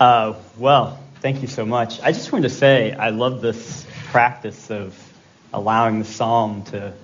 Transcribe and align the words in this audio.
Uh, 0.00 0.34
well, 0.56 0.98
thank 1.16 1.42
you 1.42 1.46
so 1.46 1.66
much. 1.66 2.00
I 2.00 2.12
just 2.12 2.32
wanted 2.32 2.48
to 2.48 2.54
say 2.54 2.92
I 2.92 3.10
love 3.10 3.42
this 3.42 3.86
practice 4.06 4.70
of 4.70 4.98
allowing 5.52 5.98
the 5.98 6.06
psalm 6.06 6.62
to 6.64 6.94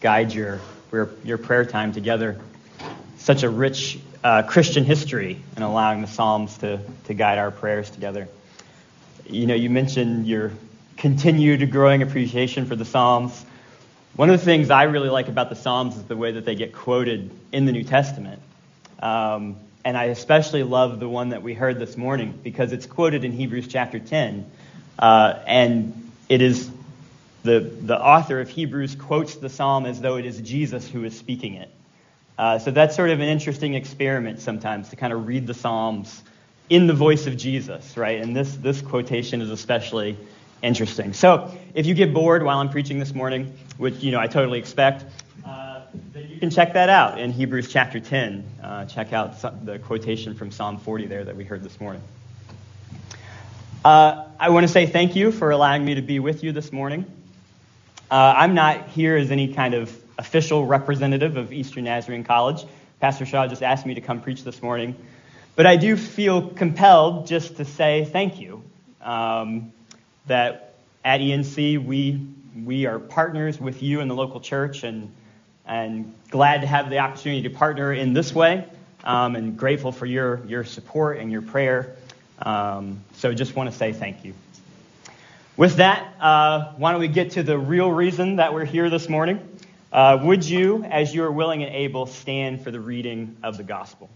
guide 0.00 0.32
your, 0.32 0.58
your, 0.90 1.36
prayer 1.36 1.66
time 1.66 1.92
together. 1.92 2.40
Such 3.18 3.42
a 3.42 3.50
rich 3.50 3.98
uh, 4.24 4.44
Christian 4.44 4.84
history 4.84 5.42
in 5.58 5.62
allowing 5.62 6.00
the 6.00 6.06
psalms 6.06 6.56
to, 6.58 6.80
to 7.04 7.12
guide 7.12 7.36
our 7.36 7.50
prayers 7.50 7.90
together. 7.90 8.28
You 9.26 9.46
know, 9.46 9.54
you 9.54 9.68
mentioned 9.68 10.26
your 10.26 10.52
continued 10.96 11.70
growing 11.70 12.00
appreciation 12.00 12.64
for 12.64 12.76
the 12.76 12.86
psalms. 12.86 13.44
One 14.16 14.30
of 14.30 14.40
the 14.40 14.44
things 14.46 14.70
I 14.70 14.84
really 14.84 15.10
like 15.10 15.28
about 15.28 15.50
the 15.50 15.56
psalms 15.56 15.98
is 15.98 16.04
the 16.04 16.16
way 16.16 16.32
that 16.32 16.46
they 16.46 16.54
get 16.54 16.72
quoted 16.72 17.30
in 17.52 17.66
the 17.66 17.72
New 17.72 17.84
Testament. 17.84 18.40
Um, 19.00 19.56
and 19.88 19.96
I 19.96 20.04
especially 20.04 20.64
love 20.64 21.00
the 21.00 21.08
one 21.08 21.30
that 21.30 21.42
we 21.42 21.54
heard 21.54 21.78
this 21.78 21.96
morning 21.96 22.38
because 22.42 22.72
it's 22.72 22.84
quoted 22.84 23.24
in 23.24 23.32
Hebrews 23.32 23.68
chapter 23.68 23.98
10. 23.98 24.44
Uh, 24.98 25.38
and 25.46 26.10
it 26.28 26.42
is 26.42 26.70
the, 27.42 27.60
the 27.60 27.98
author 27.98 28.38
of 28.38 28.50
Hebrews 28.50 28.96
quotes 28.96 29.36
the 29.36 29.48
psalm 29.48 29.86
as 29.86 29.98
though 29.98 30.16
it 30.16 30.26
is 30.26 30.42
Jesus 30.42 30.86
who 30.86 31.04
is 31.04 31.16
speaking 31.16 31.54
it. 31.54 31.70
Uh, 32.36 32.58
so 32.58 32.70
that's 32.70 32.96
sort 32.96 33.08
of 33.08 33.20
an 33.20 33.30
interesting 33.30 33.72
experiment 33.72 34.40
sometimes 34.40 34.90
to 34.90 34.96
kind 34.96 35.10
of 35.10 35.26
read 35.26 35.46
the 35.46 35.54
psalms 35.54 36.22
in 36.68 36.86
the 36.86 36.92
voice 36.92 37.26
of 37.26 37.38
Jesus, 37.38 37.96
right? 37.96 38.20
And 38.20 38.36
this, 38.36 38.56
this 38.56 38.82
quotation 38.82 39.40
is 39.40 39.48
especially 39.48 40.18
interesting. 40.60 41.14
So 41.14 41.50
if 41.72 41.86
you 41.86 41.94
get 41.94 42.12
bored 42.12 42.42
while 42.42 42.58
I'm 42.58 42.68
preaching 42.68 42.98
this 42.98 43.14
morning, 43.14 43.56
which 43.78 43.94
you 44.02 44.12
know 44.12 44.20
I 44.20 44.26
totally 44.26 44.58
expect, 44.58 45.06
then 45.46 45.57
you 46.38 46.40
can 46.40 46.50
check 46.50 46.74
that 46.74 46.88
out 46.88 47.18
in 47.18 47.32
Hebrews 47.32 47.68
chapter 47.68 47.98
10. 47.98 48.44
Uh, 48.62 48.84
check 48.84 49.12
out 49.12 49.42
the 49.66 49.80
quotation 49.80 50.36
from 50.36 50.52
Psalm 50.52 50.78
40 50.78 51.06
there 51.06 51.24
that 51.24 51.34
we 51.34 51.42
heard 51.42 51.64
this 51.64 51.80
morning. 51.80 52.00
Uh, 53.84 54.24
I 54.38 54.50
want 54.50 54.62
to 54.62 54.72
say 54.72 54.86
thank 54.86 55.16
you 55.16 55.32
for 55.32 55.50
allowing 55.50 55.84
me 55.84 55.96
to 55.96 56.00
be 56.00 56.20
with 56.20 56.44
you 56.44 56.52
this 56.52 56.70
morning. 56.70 57.06
Uh, 58.08 58.34
I'm 58.36 58.54
not 58.54 58.86
here 58.90 59.16
as 59.16 59.32
any 59.32 59.52
kind 59.52 59.74
of 59.74 59.92
official 60.16 60.64
representative 60.64 61.36
of 61.36 61.52
Eastern 61.52 61.82
Nazarene 61.82 62.22
College. 62.22 62.64
Pastor 63.00 63.26
Shaw 63.26 63.48
just 63.48 63.64
asked 63.64 63.84
me 63.84 63.94
to 63.94 64.00
come 64.00 64.20
preach 64.20 64.44
this 64.44 64.62
morning. 64.62 64.94
But 65.56 65.66
I 65.66 65.74
do 65.74 65.96
feel 65.96 66.50
compelled 66.50 67.26
just 67.26 67.56
to 67.56 67.64
say 67.64 68.04
thank 68.04 68.38
you. 68.38 68.62
Um, 69.02 69.72
that 70.28 70.76
at 71.04 71.18
ENC, 71.18 71.84
we, 71.84 72.24
we 72.64 72.86
are 72.86 73.00
partners 73.00 73.58
with 73.58 73.82
you 73.82 73.98
in 73.98 74.06
the 74.06 74.14
local 74.14 74.38
church, 74.38 74.84
and 74.84 75.12
and 75.68 76.14
glad 76.30 76.62
to 76.62 76.66
have 76.66 76.90
the 76.90 76.98
opportunity 76.98 77.42
to 77.42 77.50
partner 77.50 77.92
in 77.92 78.14
this 78.14 78.34
way 78.34 78.66
um, 79.04 79.36
and 79.36 79.56
grateful 79.56 79.92
for 79.92 80.06
your, 80.06 80.44
your 80.46 80.64
support 80.64 81.18
and 81.18 81.30
your 81.30 81.42
prayer. 81.42 81.96
Um, 82.40 83.02
so 83.14 83.32
just 83.34 83.54
want 83.54 83.70
to 83.70 83.76
say 83.76 83.92
thank 83.92 84.24
you. 84.24 84.34
With 85.56 85.76
that, 85.76 86.14
uh, 86.20 86.72
why 86.76 86.92
don't 86.92 87.00
we 87.00 87.08
get 87.08 87.32
to 87.32 87.42
the 87.42 87.58
real 87.58 87.90
reason 87.90 88.36
that 88.36 88.54
we're 88.54 88.64
here 88.64 88.88
this 88.90 89.08
morning? 89.08 89.40
Uh, 89.92 90.18
would 90.22 90.44
you, 90.44 90.84
as 90.84 91.14
you 91.14 91.24
are 91.24 91.32
willing 91.32 91.62
and 91.62 91.74
able, 91.74 92.06
stand 92.06 92.62
for 92.62 92.70
the 92.70 92.80
reading 92.80 93.36
of 93.42 93.56
the 93.56 93.64
gospel? 93.64 94.08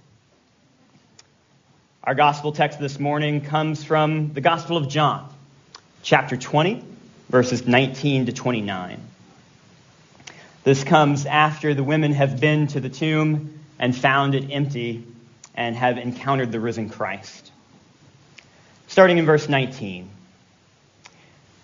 Our 2.04 2.14
gospel 2.14 2.52
text 2.52 2.78
this 2.78 2.98
morning 2.98 3.42
comes 3.42 3.84
from 3.84 4.32
the 4.32 4.40
Gospel 4.40 4.76
of 4.76 4.88
John, 4.88 5.32
chapter 6.02 6.36
20, 6.36 6.84
verses 7.28 7.66
19 7.66 8.26
to 8.26 8.32
29. 8.32 9.00
This 10.64 10.84
comes 10.84 11.26
after 11.26 11.74
the 11.74 11.82
women 11.82 12.12
have 12.12 12.40
been 12.40 12.68
to 12.68 12.80
the 12.80 12.88
tomb 12.88 13.58
and 13.78 13.96
found 13.96 14.34
it 14.34 14.50
empty 14.50 15.04
and 15.54 15.74
have 15.74 15.98
encountered 15.98 16.52
the 16.52 16.60
risen 16.60 16.88
Christ. 16.88 17.50
Starting 18.86 19.18
in 19.18 19.26
verse 19.26 19.48
19. 19.48 20.08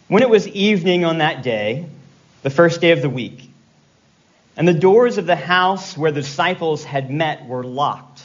When 0.08 0.22
it 0.22 0.30
was 0.30 0.48
evening 0.48 1.04
on 1.04 1.18
that 1.18 1.42
day, 1.42 1.86
the 2.42 2.50
first 2.50 2.80
day 2.80 2.90
of 2.90 3.02
the 3.02 3.10
week, 3.10 3.50
and 4.56 4.66
the 4.66 4.74
doors 4.74 5.18
of 5.18 5.26
the 5.26 5.36
house 5.36 5.96
where 5.96 6.10
the 6.10 6.22
disciples 6.22 6.82
had 6.82 7.10
met 7.10 7.46
were 7.46 7.62
locked 7.62 8.24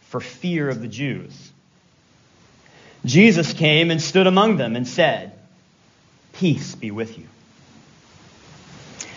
for 0.00 0.20
fear 0.20 0.70
of 0.70 0.80
the 0.80 0.88
Jews, 0.88 1.52
Jesus 3.04 3.52
came 3.52 3.90
and 3.90 4.00
stood 4.00 4.26
among 4.26 4.56
them 4.56 4.74
and 4.74 4.88
said, 4.88 5.32
Peace 6.32 6.74
be 6.74 6.90
with 6.90 7.18
you. 7.18 7.26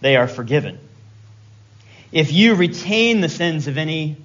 they 0.00 0.16
are 0.16 0.28
forgiven. 0.28 0.78
If 2.12 2.32
you 2.32 2.54
retain 2.54 3.20
the 3.20 3.28
sins 3.28 3.66
of 3.66 3.76
any, 3.76 4.16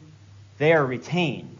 they 0.57 0.73
are 0.73 0.85
retained. 0.85 1.57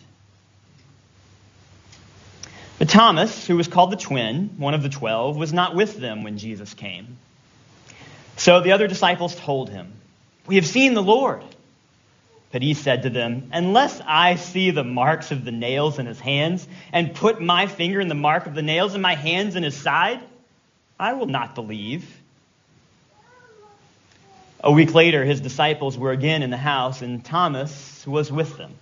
But 2.80 2.90
Thomas, 2.90 3.46
who 3.48 3.56
was 3.56 3.68
called 3.68 3.92
the 3.92 3.98
twin, 3.98 4.56
one 4.58 4.74
of 4.74 4.84
the 4.84 4.90
twelve, 4.90 5.38
was 5.38 5.54
not 5.54 5.76
with 5.76 5.98
them 5.98 6.24
when 6.24 6.38
Jesus 6.38 6.74
came. 6.74 7.18
So 8.36 8.62
the 8.62 8.72
other 8.72 8.88
disciples 8.88 9.36
told 9.36 9.70
him, 9.70 9.94
We 10.48 10.56
have 10.56 10.66
seen 10.66 10.94
the 10.94 11.04
Lord. 11.04 11.44
But 12.52 12.62
he 12.62 12.74
said 12.74 13.04
to 13.04 13.10
them, 13.10 13.50
Unless 13.52 14.02
I 14.06 14.36
see 14.36 14.72
the 14.72 14.84
marks 14.84 15.32
of 15.32 15.44
the 15.44 15.52
nails 15.52 15.98
in 15.98 16.06
his 16.06 16.20
hands, 16.20 16.68
and 16.92 17.14
put 17.14 17.42
my 17.42 17.68
finger 17.68 18.00
in 18.00 18.08
the 18.08 18.16
mark 18.16 18.46
of 18.46 18.54
the 18.54 18.62
nails 18.62 18.96
in 18.96 19.02
my 19.02 19.16
hands 19.16 19.56
in 19.56 19.64
his 19.64 19.76
side, 19.76 20.20
I 21.00 21.14
will 21.14 21.26
not 21.26 21.56
believe. 21.56 22.23
A 24.64 24.72
week 24.72 24.94
later, 24.94 25.26
his 25.26 25.42
disciples 25.42 25.98
were 25.98 26.12
again 26.12 26.42
in 26.42 26.50
the 26.50 26.58
house, 26.58 27.02
and 27.02 27.24
Thomas 27.24 28.08
was 28.08 28.32
with 28.32 28.58
them. 28.58 28.74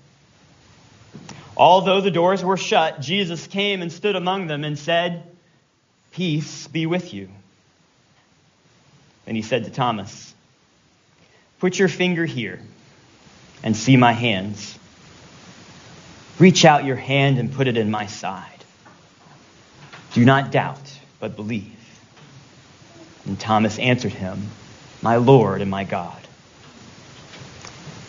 Although 1.57 2.01
the 2.01 2.11
doors 2.11 2.43
were 2.43 2.57
shut, 2.57 3.01
Jesus 3.01 3.47
came 3.47 3.81
and 3.81 3.91
stood 3.91 4.15
among 4.15 4.45
them 4.45 4.63
and 4.63 4.77
said, 4.77 5.23
Peace 6.11 6.67
be 6.67 6.85
with 6.85 7.15
you. 7.15 7.29
And 9.25 9.35
he 9.35 9.41
said 9.41 9.63
to 9.63 9.71
Thomas, 9.71 10.35
Put 11.59 11.79
your 11.79 11.87
finger 11.87 12.25
here 12.25 12.59
and 13.63 13.75
see 13.75 13.97
my 13.97 14.11
hands. 14.11 14.77
Reach 16.37 16.63
out 16.63 16.85
your 16.85 16.95
hand 16.95 17.39
and 17.39 17.51
put 17.51 17.67
it 17.67 17.77
in 17.77 17.89
my 17.89 18.05
side. 18.05 18.47
Do 20.13 20.25
not 20.25 20.51
doubt, 20.51 20.99
but 21.19 21.35
believe. 21.35 21.77
And 23.25 23.39
Thomas 23.39 23.79
answered 23.79 24.13
him, 24.13 24.49
my 25.01 25.17
Lord 25.17 25.61
and 25.61 25.71
my 25.71 25.83
God. 25.83 26.17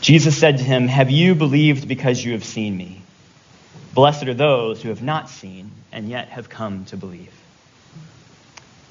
Jesus 0.00 0.36
said 0.36 0.58
to 0.58 0.64
him, 0.64 0.88
Have 0.88 1.10
you 1.10 1.34
believed 1.34 1.86
because 1.86 2.22
you 2.24 2.32
have 2.32 2.44
seen 2.44 2.76
me? 2.76 3.02
Blessed 3.94 4.24
are 4.24 4.34
those 4.34 4.82
who 4.82 4.88
have 4.88 5.02
not 5.02 5.28
seen 5.28 5.70
and 5.92 6.08
yet 6.08 6.28
have 6.28 6.48
come 6.48 6.84
to 6.86 6.96
believe. 6.96 7.32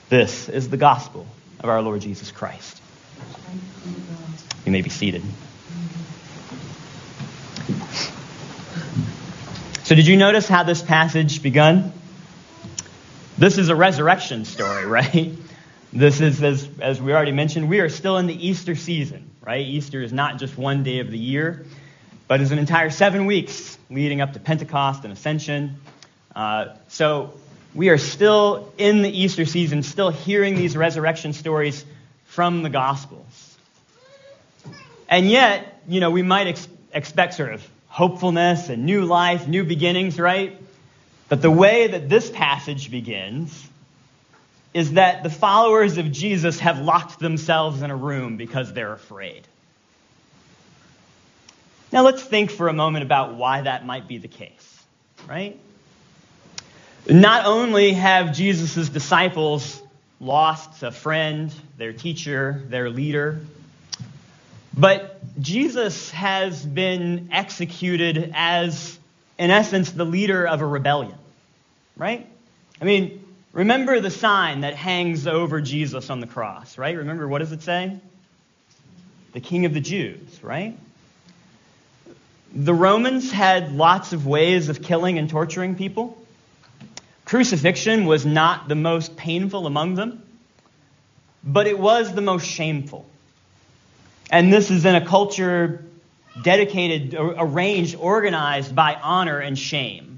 This 0.09 0.49
is 0.49 0.69
the 0.69 0.77
gospel 0.77 1.25
of 1.59 1.69
our 1.69 1.81
Lord 1.81 2.01
Jesus 2.01 2.31
Christ. 2.31 2.81
You 4.65 4.71
may 4.71 4.81
be 4.81 4.89
seated. 4.89 5.23
So, 9.83 9.95
did 9.95 10.07
you 10.07 10.15
notice 10.15 10.47
how 10.47 10.63
this 10.63 10.81
passage 10.81 11.43
begun? 11.43 11.91
This 13.37 13.57
is 13.57 13.69
a 13.69 13.75
resurrection 13.75 14.45
story, 14.45 14.85
right? 14.85 15.33
This 15.93 16.21
is, 16.21 16.41
as, 16.41 16.69
as 16.79 17.01
we 17.01 17.11
already 17.11 17.33
mentioned, 17.33 17.67
we 17.67 17.81
are 17.81 17.89
still 17.89 18.17
in 18.17 18.25
the 18.25 18.47
Easter 18.47 18.75
season, 18.75 19.29
right? 19.41 19.65
Easter 19.65 20.01
is 20.01 20.13
not 20.13 20.39
just 20.39 20.57
one 20.57 20.83
day 20.83 20.99
of 20.99 21.11
the 21.11 21.17
year, 21.17 21.65
but 22.29 22.39
is 22.39 22.51
an 22.51 22.59
entire 22.59 22.89
seven 22.89 23.25
weeks 23.25 23.77
leading 23.89 24.21
up 24.21 24.31
to 24.33 24.39
Pentecost 24.39 25.03
and 25.03 25.11
Ascension. 25.11 25.81
Uh, 26.33 26.75
so 26.87 27.33
we 27.75 27.89
are 27.89 27.97
still 27.97 28.71
in 28.77 29.01
the 29.01 29.09
Easter 29.09 29.43
season, 29.43 29.83
still 29.83 30.11
hearing 30.11 30.55
these 30.55 30.77
resurrection 30.77 31.33
stories 31.33 31.83
from 32.23 32.63
the 32.63 32.69
Gospels. 32.69 33.57
And 35.09 35.29
yet, 35.29 35.81
you 35.89 35.99
know, 35.99 36.09
we 36.09 36.21
might 36.21 36.47
ex- 36.47 36.69
expect 36.93 37.33
sort 37.33 37.53
of 37.53 37.67
hopefulness 37.87 38.69
and 38.69 38.85
new 38.85 39.03
life, 39.03 39.45
new 39.45 39.65
beginnings, 39.65 40.17
right? 40.17 40.57
But 41.27 41.41
the 41.41 41.51
way 41.51 41.87
that 41.87 42.07
this 42.07 42.29
passage 42.29 42.89
begins 42.89 43.67
is 44.73 44.93
that 44.93 45.23
the 45.23 45.29
followers 45.29 45.97
of 45.97 46.11
Jesus 46.11 46.59
have 46.59 46.79
locked 46.79 47.19
themselves 47.19 47.81
in 47.81 47.91
a 47.91 47.95
room 47.95 48.37
because 48.37 48.73
they're 48.73 48.93
afraid. 48.93 49.47
Now 51.91 52.03
let's 52.03 52.23
think 52.23 52.51
for 52.51 52.69
a 52.69 52.73
moment 52.73 53.03
about 53.03 53.35
why 53.35 53.61
that 53.61 53.85
might 53.85 54.07
be 54.07 54.17
the 54.17 54.29
case, 54.29 54.83
right? 55.27 55.59
Not 57.09 57.45
only 57.45 57.93
have 57.93 58.33
Jesus' 58.33 58.87
disciples 58.87 59.81
lost 60.19 60.83
a 60.83 60.91
friend, 60.91 61.53
their 61.77 61.91
teacher, 61.91 62.63
their 62.67 62.89
leader, 62.89 63.41
but 64.77 65.19
Jesus 65.41 66.11
has 66.11 66.65
been 66.65 67.29
executed 67.31 68.31
as, 68.35 68.97
in 69.37 69.51
essence, 69.51 69.91
the 69.91 70.05
leader 70.05 70.47
of 70.47 70.61
a 70.61 70.65
rebellion, 70.65 71.17
right? 71.97 72.25
I 72.79 72.85
mean, 72.85 73.20
remember 73.53 73.99
the 73.99 74.09
sign 74.09 74.61
that 74.61 74.75
hangs 74.75 75.27
over 75.27 75.61
Jesus 75.61 76.09
on 76.09 76.19
the 76.19 76.27
cross, 76.27 76.77
right? 76.77 76.97
Remember, 76.97 77.27
what 77.27 77.39
does 77.39 77.51
it 77.51 77.61
say? 77.63 77.97
The 79.33 79.39
King 79.39 79.65
of 79.65 79.73
the 79.73 79.79
Jews, 79.79 80.43
right? 80.43 80.77
The 82.53 82.73
Romans 82.73 83.31
had 83.31 83.73
lots 83.73 84.11
of 84.11 84.27
ways 84.27 84.67
of 84.67 84.81
killing 84.81 85.17
and 85.17 85.29
torturing 85.29 85.75
people. 85.75 86.17
Crucifixion 87.23 88.05
was 88.05 88.25
not 88.25 88.67
the 88.67 88.75
most 88.75 89.15
painful 89.15 89.65
among 89.65 89.95
them, 89.95 90.21
but 91.45 91.65
it 91.65 91.79
was 91.79 92.13
the 92.13 92.21
most 92.21 92.45
shameful. 92.45 93.05
And 94.29 94.51
this 94.51 94.69
is 94.69 94.85
in 94.85 94.95
a 94.95 95.05
culture 95.05 95.85
dedicated, 96.43 97.15
arranged, 97.17 97.95
organized 97.95 98.75
by 98.75 98.95
honor 98.95 99.39
and 99.39 99.57
shame. 99.57 100.10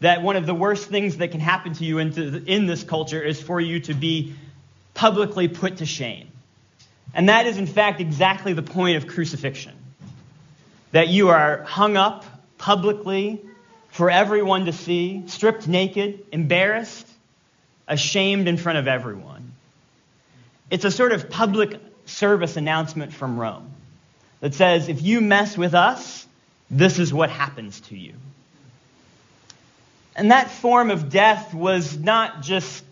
That 0.00 0.22
one 0.22 0.36
of 0.36 0.46
the 0.46 0.54
worst 0.54 0.88
things 0.88 1.18
that 1.18 1.30
can 1.30 1.40
happen 1.40 1.74
to 1.74 1.84
you 1.84 1.98
in 1.98 2.66
this 2.66 2.82
culture 2.82 3.22
is 3.22 3.40
for 3.40 3.60
you 3.60 3.80
to 3.80 3.94
be 3.94 4.34
publicly 4.94 5.48
put 5.48 5.78
to 5.78 5.86
shame. 5.86 6.28
And 7.14 7.28
that 7.28 7.46
is, 7.46 7.58
in 7.58 7.66
fact, 7.66 8.00
exactly 8.00 8.52
the 8.52 8.62
point 8.62 8.96
of 8.96 9.06
crucifixion. 9.06 9.74
That 10.92 11.08
you 11.08 11.28
are 11.28 11.62
hung 11.62 11.96
up 11.96 12.24
publicly 12.56 13.40
for 13.88 14.10
everyone 14.10 14.66
to 14.66 14.72
see, 14.72 15.24
stripped 15.26 15.66
naked, 15.66 16.24
embarrassed, 16.32 17.06
ashamed 17.88 18.48
in 18.48 18.56
front 18.56 18.78
of 18.78 18.86
everyone. 18.86 19.52
It's 20.70 20.84
a 20.84 20.90
sort 20.90 21.12
of 21.12 21.28
public 21.28 21.80
service 22.06 22.56
announcement 22.56 23.12
from 23.12 23.38
Rome 23.38 23.70
that 24.40 24.54
says 24.54 24.88
if 24.88 25.02
you 25.02 25.20
mess 25.20 25.58
with 25.58 25.74
us, 25.74 26.26
this 26.70 26.98
is 26.98 27.12
what 27.12 27.30
happens 27.30 27.80
to 27.82 27.98
you. 27.98 28.14
And 30.20 30.32
that 30.32 30.50
form 30.50 30.90
of 30.90 31.08
death 31.08 31.54
was 31.54 31.96
not 31.96 32.42
just 32.42 32.84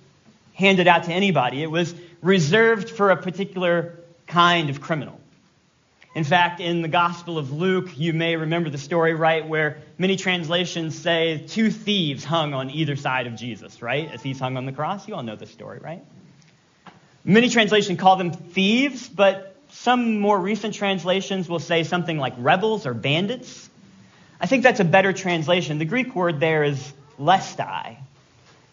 handed 0.55 0.89
out 0.89 1.05
to 1.05 1.13
anybody, 1.13 1.63
it 1.63 1.71
was 1.71 1.95
reserved 2.23 2.89
for 2.89 3.11
a 3.11 3.19
particular 3.19 3.99
kind 4.27 4.71
of 4.71 4.81
criminal. 4.81 5.21
In 6.15 6.25
fact, 6.25 6.59
in 6.59 6.81
the 6.81 6.89
Gospel 6.89 7.37
of 7.37 7.53
Luke, 7.53 7.99
you 7.99 8.15
may 8.15 8.35
remember 8.35 8.71
the 8.71 8.79
story, 8.79 9.13
right, 9.13 9.47
where 9.47 9.77
many 9.99 10.17
translations 10.17 10.97
say 10.97 11.45
two 11.47 11.71
thieves 11.71 12.25
hung 12.25 12.55
on 12.55 12.71
either 12.71 12.97
side 12.97 13.27
of 13.27 13.35
Jesus, 13.35 13.83
right, 13.83 14.11
as 14.11 14.23
he's 14.23 14.41
hung 14.41 14.57
on 14.57 14.65
the 14.65 14.73
cross. 14.73 15.07
You 15.07 15.15
all 15.15 15.23
know 15.23 15.37
the 15.37 15.45
story, 15.45 15.81
right? 15.81 16.03
Many 17.25 17.51
translations 17.51 18.01
call 18.01 18.17
them 18.17 18.33
thieves, 18.33 19.07
but 19.07 19.55
some 19.69 20.19
more 20.19 20.41
recent 20.41 20.73
translations 20.73 21.47
will 21.47 21.59
say 21.59 21.85
something 21.85 22.17
like 22.17 22.33
rebels 22.39 22.87
or 22.87 22.95
bandits. 22.95 23.69
I 24.41 24.47
think 24.47 24.63
that's 24.63 24.81
a 24.81 24.85
better 24.85 25.13
translation. 25.13 25.77
The 25.79 25.85
Greek 25.85 26.15
word 26.15 26.41
there 26.41 26.65
is 26.65 26.95
lestai, 27.19 27.97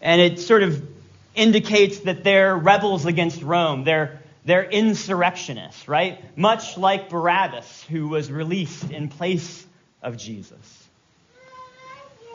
and 0.02 0.22
it 0.22 0.40
sort 0.40 0.64
of 0.64 0.88
indicates 1.36 2.00
that 2.00 2.24
they're 2.24 2.56
rebels 2.56 3.06
against 3.06 3.42
Rome. 3.42 3.84
They're 3.84 4.22
they're 4.46 4.64
insurrectionists, 4.64 5.88
right? 5.88 6.38
Much 6.38 6.78
like 6.78 7.10
Barabbas, 7.10 7.84
who 7.90 8.08
was 8.08 8.32
released 8.32 8.92
in 8.92 9.10
place 9.10 9.66
of 10.04 10.18
Jesus. 10.18 10.88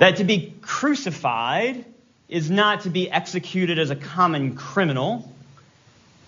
That 0.00 0.16
to 0.16 0.24
be 0.24 0.54
crucified 0.60 1.84
is 2.28 2.50
not 2.50 2.82
to 2.82 2.90
be 2.90 3.10
executed 3.10 3.78
as 3.78 3.90
a 3.90 3.96
common 3.96 4.56
criminal, 4.56 5.32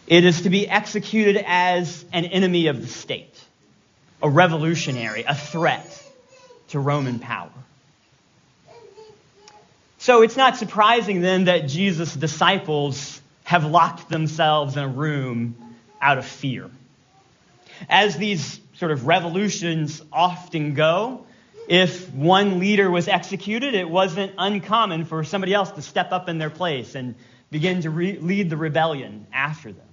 it 0.06 0.24
is 0.24 0.42
to 0.42 0.50
be 0.50 0.68
executed 0.68 1.42
as 1.46 2.04
an 2.12 2.26
enemy 2.26 2.68
of 2.68 2.80
the 2.80 2.88
state, 2.88 3.34
a 4.22 4.28
revolutionary, 4.28 5.24
a 5.24 5.34
threat 5.34 6.04
to 6.68 6.78
Roman 6.78 7.18
power. 7.18 7.50
So 10.02 10.22
it's 10.22 10.36
not 10.36 10.56
surprising 10.56 11.20
then 11.20 11.44
that 11.44 11.68
Jesus' 11.68 12.12
disciples 12.12 13.20
have 13.44 13.64
locked 13.64 14.08
themselves 14.08 14.76
in 14.76 14.82
a 14.82 14.88
room 14.88 15.54
out 16.00 16.18
of 16.18 16.26
fear. 16.26 16.68
As 17.88 18.16
these 18.16 18.58
sort 18.74 18.90
of 18.90 19.06
revolutions 19.06 20.02
often 20.12 20.74
go, 20.74 21.24
if 21.68 22.12
one 22.12 22.58
leader 22.58 22.90
was 22.90 23.06
executed, 23.06 23.76
it 23.76 23.88
wasn't 23.88 24.32
uncommon 24.38 25.04
for 25.04 25.22
somebody 25.22 25.54
else 25.54 25.70
to 25.70 25.82
step 25.82 26.10
up 26.10 26.28
in 26.28 26.38
their 26.38 26.50
place 26.50 26.96
and 26.96 27.14
begin 27.52 27.82
to 27.82 27.90
re- 27.90 28.18
lead 28.18 28.50
the 28.50 28.56
rebellion 28.56 29.28
after 29.32 29.70
them. 29.70 29.86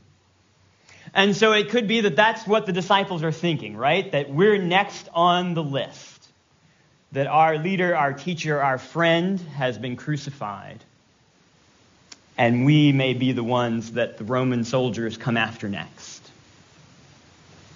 And 1.14 1.36
so 1.36 1.52
it 1.52 1.70
could 1.70 1.88
be 1.88 2.02
that 2.02 2.16
that's 2.16 2.48
what 2.48 2.66
the 2.66 2.74
disciples 2.74 3.22
are 3.22 3.32
thinking, 3.32 3.78
right? 3.78 4.12
That 4.12 4.32
we're 4.32 4.58
next 4.58 5.08
on 5.14 5.54
the 5.54 5.64
list. 5.64 6.19
That 7.12 7.28
our 7.28 7.58
leader, 7.58 7.96
our 7.96 8.14
teacher, 8.14 8.62
our 8.62 8.78
friend 8.78 9.40
has 9.40 9.78
been 9.78 9.96
crucified 9.96 10.84
and 12.40 12.64
we 12.64 12.94
may 12.94 13.14
be 13.14 13.34
the 13.34 13.44
ones 13.44 13.92
that 13.92 14.18
the 14.18 14.24
Roman 14.24 14.64
soldiers 14.64 15.18
come 15.18 15.36
after 15.36 15.68
next. 15.68 16.22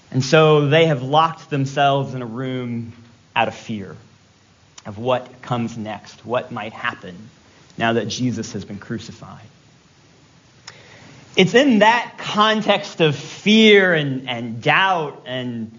And 0.09 0.23
so 0.23 0.69
they 0.69 0.85
have 0.85 1.03
locked 1.03 1.49
themselves 1.49 2.13
in 2.13 2.21
a 2.21 2.25
room 2.25 2.93
out 3.35 3.49
of 3.49 3.55
fear 3.55 3.97
of 4.85 4.97
what 4.97 5.41
comes 5.41 5.77
next, 5.77 6.25
what 6.25 6.53
might 6.53 6.71
happen 6.71 7.29
now 7.77 7.93
that 7.93 8.07
Jesus 8.07 8.53
has 8.53 8.63
been 8.63 8.77
crucified. 8.77 9.45
It's 11.35 11.55
in 11.55 11.79
that 11.79 12.13
context 12.17 13.01
of 13.01 13.17
fear 13.17 13.93
and, 13.93 14.29
and 14.29 14.61
doubt 14.61 15.23
and 15.25 15.77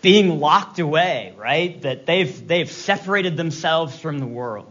being 0.00 0.40
locked 0.40 0.78
away, 0.78 1.34
right, 1.36 1.80
that 1.82 2.06
they've, 2.06 2.46
they've 2.46 2.70
separated 2.70 3.36
themselves 3.36 3.98
from 3.98 4.18
the 4.18 4.26
world. 4.26 4.70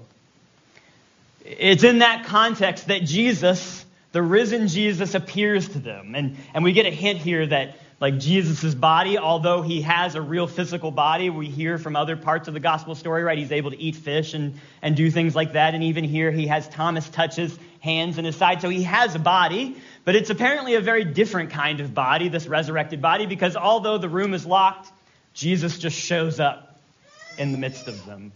It's 1.43 1.83
in 1.83 1.99
that 1.99 2.25
context 2.25 2.87
that 2.87 3.03
Jesus, 3.03 3.85
the 4.11 4.21
risen 4.21 4.67
Jesus, 4.67 5.15
appears 5.15 5.67
to 5.69 5.79
them. 5.79 6.15
And, 6.15 6.37
and 6.53 6.63
we 6.63 6.73
get 6.73 6.85
a 6.85 6.91
hint 6.91 7.19
here 7.19 7.45
that, 7.47 7.77
like 7.99 8.19
Jesus' 8.19 8.75
body, 8.75 9.17
although 9.17 9.63
he 9.63 9.81
has 9.81 10.15
a 10.15 10.21
real 10.21 10.45
physical 10.45 10.91
body, 10.91 11.29
we 11.29 11.47
hear 11.47 11.77
from 11.77 11.95
other 11.95 12.15
parts 12.15 12.47
of 12.47 12.53
the 12.53 12.59
gospel 12.59 12.95
story, 12.95 13.23
right? 13.23 13.37
He's 13.37 13.51
able 13.51 13.71
to 13.71 13.79
eat 13.79 13.95
fish 13.95 14.33
and, 14.33 14.59
and 14.81 14.95
do 14.95 15.09
things 15.09 15.35
like 15.35 15.53
that. 15.53 15.73
And 15.73 15.83
even 15.83 16.03
here, 16.03 16.29
he 16.29 16.47
has 16.47 16.67
Thomas 16.67 17.09
touch 17.09 17.35
his 17.35 17.57
hands 17.79 18.17
and 18.17 18.25
his 18.27 18.35
side. 18.35 18.61
So 18.61 18.69
he 18.69 18.83
has 18.83 19.15
a 19.15 19.19
body, 19.19 19.77
but 20.05 20.15
it's 20.15 20.29
apparently 20.29 20.75
a 20.75 20.81
very 20.81 21.05
different 21.05 21.49
kind 21.49 21.79
of 21.79 21.93
body, 21.93 22.29
this 22.29 22.45
resurrected 22.45 23.01
body, 23.01 23.25
because 23.25 23.55
although 23.55 23.97
the 23.97 24.09
room 24.09 24.33
is 24.33 24.45
locked, 24.45 24.91
Jesus 25.37 25.77
just 25.79 25.97
shows 25.97 26.39
up 26.39 26.79
in 27.37 27.51
the 27.51 27.57
midst 27.57 27.87
of 27.87 28.05
them. 28.05 28.31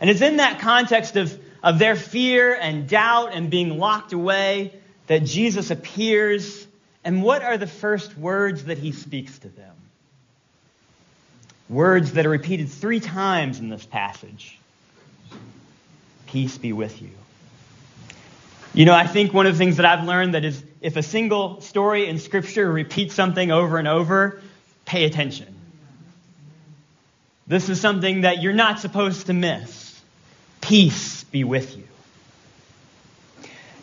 And 0.00 0.08
it's 0.08 0.20
in 0.20 0.38
that 0.38 0.60
context 0.60 1.16
of 1.16 1.38
of 1.66 1.80
their 1.80 1.96
fear 1.96 2.54
and 2.54 2.88
doubt 2.88 3.32
and 3.32 3.50
being 3.50 3.76
locked 3.76 4.12
away 4.12 4.72
that 5.08 5.24
Jesus 5.24 5.72
appears. 5.72 6.64
And 7.02 7.24
what 7.24 7.42
are 7.42 7.58
the 7.58 7.66
first 7.66 8.16
words 8.16 8.66
that 8.66 8.78
he 8.78 8.92
speaks 8.92 9.36
to 9.40 9.48
them? 9.48 9.74
Words 11.68 12.12
that 12.12 12.24
are 12.24 12.30
repeated 12.30 12.68
three 12.68 13.00
times 13.00 13.58
in 13.58 13.68
this 13.68 13.84
passage 13.84 14.60
Peace 16.28 16.56
be 16.56 16.72
with 16.72 17.02
you. 17.02 17.10
You 18.72 18.84
know, 18.84 18.94
I 18.94 19.08
think 19.08 19.32
one 19.32 19.46
of 19.46 19.54
the 19.54 19.58
things 19.58 19.78
that 19.78 19.86
I've 19.86 20.04
learned 20.04 20.34
that 20.34 20.44
is 20.44 20.62
if 20.80 20.96
a 20.96 21.02
single 21.02 21.60
story 21.62 22.06
in 22.06 22.20
Scripture 22.20 22.70
repeats 22.70 23.14
something 23.14 23.50
over 23.50 23.78
and 23.78 23.88
over, 23.88 24.40
pay 24.84 25.04
attention. 25.04 25.52
This 27.46 27.68
is 27.68 27.80
something 27.80 28.22
that 28.22 28.42
you're 28.42 28.52
not 28.52 28.80
supposed 28.80 29.26
to 29.26 29.32
miss. 29.32 30.02
Peace 30.60 31.22
be 31.24 31.44
with 31.44 31.76
you. 31.76 31.84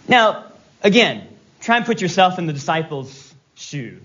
Now, 0.07 0.45
again, 0.81 1.27
try 1.61 1.77
and 1.77 1.85
put 1.85 2.01
yourself 2.01 2.39
in 2.39 2.45
the 2.45 2.53
disciples' 2.53 3.33
shoes. 3.55 4.01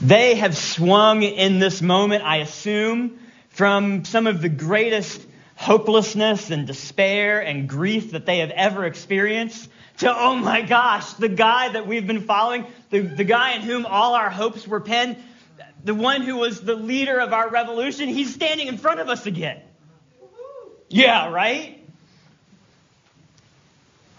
They 0.00 0.36
have 0.36 0.56
swung 0.56 1.22
in 1.22 1.58
this 1.58 1.82
moment, 1.82 2.24
I 2.24 2.36
assume, 2.36 3.18
from 3.50 4.04
some 4.04 4.26
of 4.26 4.40
the 4.40 4.48
greatest 4.48 5.20
hopelessness 5.56 6.50
and 6.50 6.66
despair 6.66 7.40
and 7.40 7.68
grief 7.68 8.12
that 8.12 8.24
they 8.24 8.38
have 8.38 8.50
ever 8.50 8.84
experienced 8.84 9.68
to, 9.98 10.14
oh 10.14 10.36
my 10.36 10.62
gosh, 10.62 11.14
the 11.14 11.28
guy 11.28 11.70
that 11.70 11.86
we've 11.86 12.06
been 12.06 12.20
following, 12.22 12.66
the, 12.90 13.00
the 13.00 13.24
guy 13.24 13.52
in 13.52 13.62
whom 13.62 13.86
all 13.86 14.14
our 14.14 14.28
hopes 14.28 14.66
were 14.68 14.80
penned, 14.80 15.16
the 15.86 15.94
one 15.94 16.22
who 16.22 16.36
was 16.36 16.60
the 16.60 16.74
leader 16.74 17.20
of 17.20 17.32
our 17.32 17.48
revolution, 17.48 18.08
he's 18.08 18.34
standing 18.34 18.66
in 18.66 18.76
front 18.76 18.98
of 18.98 19.08
us 19.08 19.24
again. 19.24 19.62
Yeah, 20.88 21.30
right? 21.30 21.80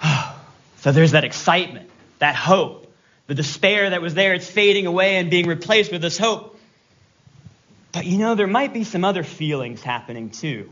So 0.79 0.91
there's 0.91 1.13
that 1.13 1.25
excitement, 1.25 1.89
that 2.19 2.35
hope. 2.35 2.93
The 3.25 3.33
despair 3.33 3.89
that 3.89 4.01
was 4.01 4.13
there, 4.13 4.35
it's 4.35 4.49
fading 4.49 4.85
away 4.85 5.17
and 5.17 5.29
being 5.29 5.47
replaced 5.47 5.91
with 5.91 6.01
this 6.01 6.17
hope. 6.17 6.57
But 7.91 8.05
you 8.05 8.19
know, 8.19 8.35
there 8.35 8.47
might 8.47 8.73
be 8.73 8.85
some 8.85 9.03
other 9.03 9.23
feelings 9.23 9.81
happening 9.81 10.29
too. 10.29 10.71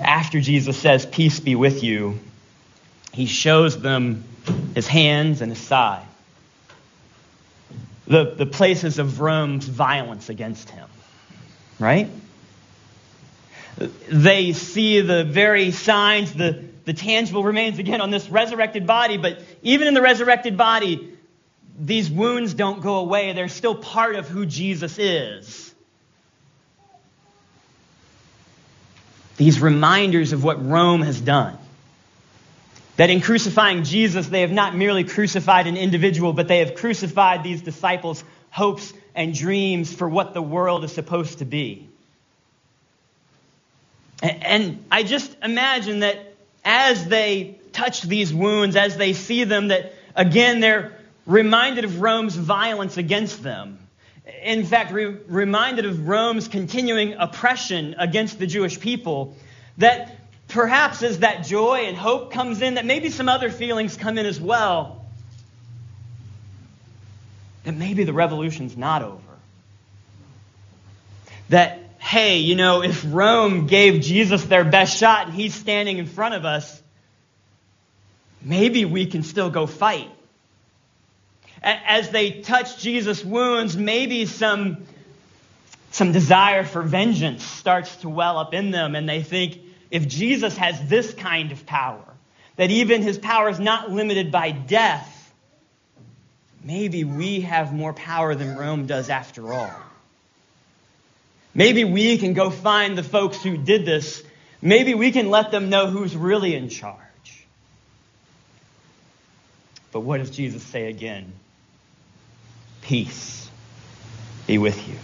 After 0.00 0.40
Jesus 0.40 0.78
says, 0.78 1.04
Peace 1.04 1.40
be 1.40 1.56
with 1.56 1.82
you, 1.82 2.20
he 3.12 3.26
shows 3.26 3.78
them 3.78 4.24
his 4.74 4.86
hands 4.86 5.42
and 5.42 5.50
his 5.50 5.60
side 5.60 6.06
the, 8.06 8.34
the 8.36 8.46
places 8.46 8.98
of 8.98 9.20
Rome's 9.20 9.66
violence 9.66 10.28
against 10.28 10.70
him. 10.70 10.88
Right? 11.78 12.08
They 14.08 14.52
see 14.52 15.00
the 15.00 15.24
very 15.24 15.70
signs, 15.70 16.32
the, 16.34 16.64
the 16.84 16.92
tangible 16.92 17.42
remains 17.42 17.78
again 17.78 18.00
on 18.00 18.10
this 18.10 18.28
resurrected 18.28 18.86
body, 18.86 19.16
but 19.16 19.40
even 19.62 19.88
in 19.88 19.94
the 19.94 20.02
resurrected 20.02 20.56
body, 20.56 21.16
these 21.78 22.10
wounds 22.10 22.54
don't 22.54 22.82
go 22.82 22.96
away. 22.96 23.32
They're 23.32 23.48
still 23.48 23.74
part 23.74 24.16
of 24.16 24.28
who 24.28 24.46
Jesus 24.46 24.98
is. 24.98 25.74
These 29.36 29.60
reminders 29.60 30.32
of 30.32 30.44
what 30.44 30.64
Rome 30.64 31.02
has 31.02 31.20
done. 31.20 31.58
That 33.02 33.10
in 33.10 33.20
crucifying 33.20 33.82
Jesus, 33.82 34.28
they 34.28 34.42
have 34.42 34.52
not 34.52 34.76
merely 34.76 35.02
crucified 35.02 35.66
an 35.66 35.76
individual, 35.76 36.32
but 36.32 36.46
they 36.46 36.60
have 36.60 36.76
crucified 36.76 37.42
these 37.42 37.60
disciples' 37.60 38.22
hopes 38.50 38.92
and 39.12 39.34
dreams 39.34 39.92
for 39.92 40.08
what 40.08 40.34
the 40.34 40.40
world 40.40 40.84
is 40.84 40.92
supposed 40.92 41.40
to 41.40 41.44
be. 41.44 41.88
And 44.22 44.84
I 44.88 45.02
just 45.02 45.36
imagine 45.42 45.98
that 45.98 46.34
as 46.64 47.04
they 47.04 47.58
touch 47.72 48.02
these 48.02 48.32
wounds, 48.32 48.76
as 48.76 48.96
they 48.96 49.14
see 49.14 49.42
them, 49.42 49.66
that 49.66 49.94
again 50.14 50.60
they're 50.60 50.92
reminded 51.26 51.84
of 51.84 52.00
Rome's 52.00 52.36
violence 52.36 52.98
against 52.98 53.42
them. 53.42 53.80
In 54.44 54.64
fact, 54.64 54.92
re- 54.92 55.16
reminded 55.26 55.86
of 55.86 56.06
Rome's 56.06 56.46
continuing 56.46 57.14
oppression 57.14 57.96
against 57.98 58.38
the 58.38 58.46
Jewish 58.46 58.78
people. 58.78 59.34
That 59.78 60.21
perhaps 60.52 61.02
as 61.02 61.20
that 61.20 61.44
joy 61.44 61.84
and 61.86 61.96
hope 61.96 62.32
comes 62.32 62.62
in, 62.62 62.74
that 62.74 62.84
maybe 62.84 63.10
some 63.10 63.28
other 63.28 63.50
feelings 63.50 63.96
come 63.96 64.18
in 64.18 64.26
as 64.26 64.40
well. 64.40 65.04
That 67.64 67.74
maybe 67.74 68.04
the 68.04 68.12
revolution's 68.12 68.76
not 68.76 69.02
over. 69.02 69.18
That 71.48 71.78
hey, 71.98 72.38
you 72.38 72.56
know, 72.56 72.82
if 72.82 73.04
Rome 73.08 73.66
gave 73.66 74.02
Jesus 74.02 74.44
their 74.44 74.64
best 74.64 74.98
shot 74.98 75.26
and 75.26 75.34
he's 75.34 75.54
standing 75.54 75.98
in 75.98 76.06
front 76.06 76.34
of 76.34 76.44
us, 76.44 76.82
maybe 78.42 78.84
we 78.84 79.06
can 79.06 79.22
still 79.22 79.50
go 79.50 79.66
fight. 79.66 80.10
As 81.62 82.10
they 82.10 82.42
touch 82.42 82.82
Jesus' 82.82 83.24
wounds, 83.24 83.76
maybe 83.76 84.26
some, 84.26 84.84
some 85.92 86.10
desire 86.10 86.64
for 86.64 86.82
vengeance 86.82 87.44
starts 87.44 87.94
to 87.96 88.08
well 88.08 88.36
up 88.36 88.52
in 88.52 88.72
them, 88.72 88.96
and 88.96 89.08
they 89.08 89.22
think 89.22 89.60
if 89.92 90.08
Jesus 90.08 90.56
has 90.56 90.88
this 90.88 91.12
kind 91.12 91.52
of 91.52 91.66
power, 91.66 92.02
that 92.56 92.70
even 92.70 93.02
his 93.02 93.18
power 93.18 93.50
is 93.50 93.60
not 93.60 93.90
limited 93.90 94.32
by 94.32 94.50
death, 94.50 95.32
maybe 96.64 97.04
we 97.04 97.42
have 97.42 97.74
more 97.74 97.92
power 97.92 98.34
than 98.34 98.56
Rome 98.56 98.86
does 98.86 99.10
after 99.10 99.52
all. 99.52 99.70
Maybe 101.54 101.84
we 101.84 102.16
can 102.16 102.32
go 102.32 102.48
find 102.48 102.96
the 102.96 103.02
folks 103.02 103.42
who 103.42 103.58
did 103.58 103.84
this. 103.84 104.22
Maybe 104.62 104.94
we 104.94 105.12
can 105.12 105.28
let 105.28 105.50
them 105.50 105.68
know 105.68 105.88
who's 105.88 106.16
really 106.16 106.54
in 106.54 106.70
charge. 106.70 106.96
But 109.92 110.00
what 110.00 110.18
does 110.18 110.30
Jesus 110.30 110.62
say 110.62 110.88
again? 110.88 111.30
Peace 112.80 113.50
be 114.46 114.56
with 114.56 114.88
you. 114.88 114.96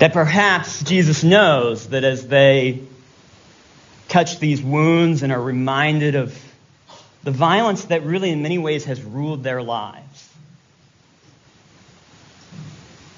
That 0.00 0.14
perhaps 0.14 0.82
Jesus 0.82 1.22
knows 1.22 1.90
that 1.90 2.04
as 2.04 2.26
they 2.26 2.80
touch 4.08 4.38
these 4.38 4.62
wounds 4.62 5.22
and 5.22 5.30
are 5.30 5.40
reminded 5.40 6.14
of 6.14 6.36
the 7.22 7.30
violence 7.30 7.84
that 7.84 8.02
really, 8.04 8.30
in 8.30 8.40
many 8.40 8.56
ways, 8.56 8.86
has 8.86 9.02
ruled 9.02 9.42
their 9.42 9.62
lives, 9.62 10.30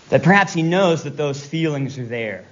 that 0.08 0.24
perhaps 0.24 0.52
he 0.52 0.62
knows 0.62 1.04
that 1.04 1.16
those 1.16 1.46
feelings 1.46 2.00
are 2.00 2.04
there. 2.04 2.44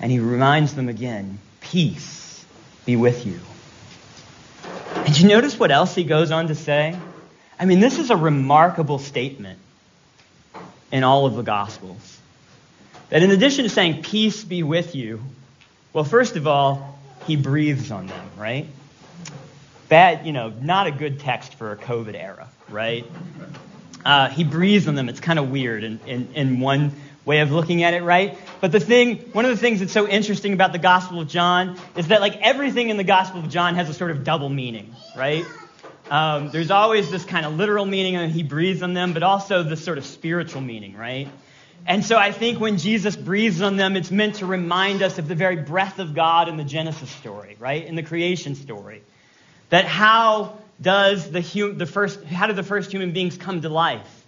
And 0.00 0.10
he 0.10 0.18
reminds 0.18 0.74
them 0.74 0.88
again 0.88 1.38
peace 1.60 2.44
be 2.84 2.96
with 2.96 3.26
you. 3.26 3.38
And 5.04 5.16
you 5.16 5.28
notice 5.28 5.56
what 5.56 5.70
else 5.70 5.94
he 5.94 6.02
goes 6.02 6.32
on 6.32 6.48
to 6.48 6.56
say? 6.56 6.98
I 7.60 7.64
mean, 7.64 7.78
this 7.78 8.00
is 8.00 8.10
a 8.10 8.16
remarkable 8.16 8.98
statement 8.98 9.60
in 10.90 11.04
all 11.04 11.26
of 11.26 11.36
the 11.36 11.42
Gospels. 11.42 12.15
That 13.10 13.22
in 13.22 13.30
addition 13.30 13.64
to 13.64 13.70
saying, 13.70 14.02
Peace 14.02 14.42
be 14.42 14.62
with 14.62 14.94
you, 14.94 15.22
well, 15.92 16.04
first 16.04 16.36
of 16.36 16.46
all, 16.46 16.98
he 17.26 17.36
breathes 17.36 17.90
on 17.90 18.06
them, 18.06 18.26
right? 18.36 18.66
Bad, 19.88 20.26
you 20.26 20.32
know, 20.32 20.50
not 20.60 20.86
a 20.86 20.90
good 20.90 21.20
text 21.20 21.54
for 21.54 21.72
a 21.72 21.76
COVID 21.76 22.14
era, 22.14 22.48
right? 22.68 23.06
Uh, 24.04 24.28
he 24.28 24.44
breathes 24.44 24.88
on 24.88 24.94
them. 24.94 25.08
It's 25.08 25.20
kind 25.20 25.38
of 25.38 25.50
weird 25.50 25.84
in, 25.84 26.00
in, 26.06 26.28
in 26.34 26.60
one 26.60 26.92
way 27.24 27.40
of 27.40 27.52
looking 27.52 27.82
at 27.82 27.94
it, 27.94 28.02
right? 28.02 28.38
But 28.60 28.72
the 28.72 28.80
thing, 28.80 29.18
one 29.32 29.44
of 29.44 29.50
the 29.50 29.56
things 29.56 29.80
that's 29.80 29.92
so 29.92 30.08
interesting 30.08 30.52
about 30.52 30.72
the 30.72 30.78
Gospel 30.78 31.20
of 31.20 31.28
John 31.28 31.76
is 31.96 32.08
that, 32.08 32.20
like, 32.20 32.36
everything 32.40 32.88
in 32.88 32.96
the 32.96 33.04
Gospel 33.04 33.40
of 33.40 33.48
John 33.48 33.74
has 33.76 33.88
a 33.88 33.94
sort 33.94 34.10
of 34.10 34.24
double 34.24 34.48
meaning, 34.48 34.94
right? 35.16 35.44
Um, 36.10 36.50
there's 36.50 36.70
always 36.70 37.10
this 37.10 37.24
kind 37.24 37.44
of 37.44 37.56
literal 37.56 37.84
meaning, 37.84 38.16
and 38.16 38.30
he 38.30 38.42
breathes 38.42 38.82
on 38.82 38.94
them, 38.94 39.12
but 39.12 39.22
also 39.22 39.62
this 39.62 39.84
sort 39.84 39.98
of 39.98 40.06
spiritual 40.06 40.60
meaning, 40.60 40.96
right? 40.96 41.28
And 41.86 42.04
so 42.04 42.16
I 42.16 42.32
think 42.32 42.58
when 42.60 42.78
Jesus 42.78 43.16
breathes 43.16 43.62
on 43.62 43.76
them, 43.76 43.96
it's 43.96 44.10
meant 44.10 44.36
to 44.36 44.46
remind 44.46 45.02
us 45.02 45.18
of 45.18 45.28
the 45.28 45.34
very 45.34 45.56
breath 45.56 45.98
of 45.98 46.14
God 46.14 46.48
in 46.48 46.56
the 46.56 46.64
Genesis 46.64 47.10
story, 47.10 47.56
right? 47.58 47.84
In 47.84 47.94
the 47.94 48.02
creation 48.02 48.54
story. 48.54 49.02
That 49.70 49.84
how 49.84 50.58
does 50.80 51.30
the, 51.30 51.40
hum, 51.40 51.78
the 51.78 51.86
first, 51.86 52.22
how 52.24 52.46
did 52.46 52.56
the 52.56 52.62
first 52.62 52.90
human 52.90 53.12
beings 53.12 53.36
come 53.36 53.62
to 53.62 53.68
life? 53.68 54.24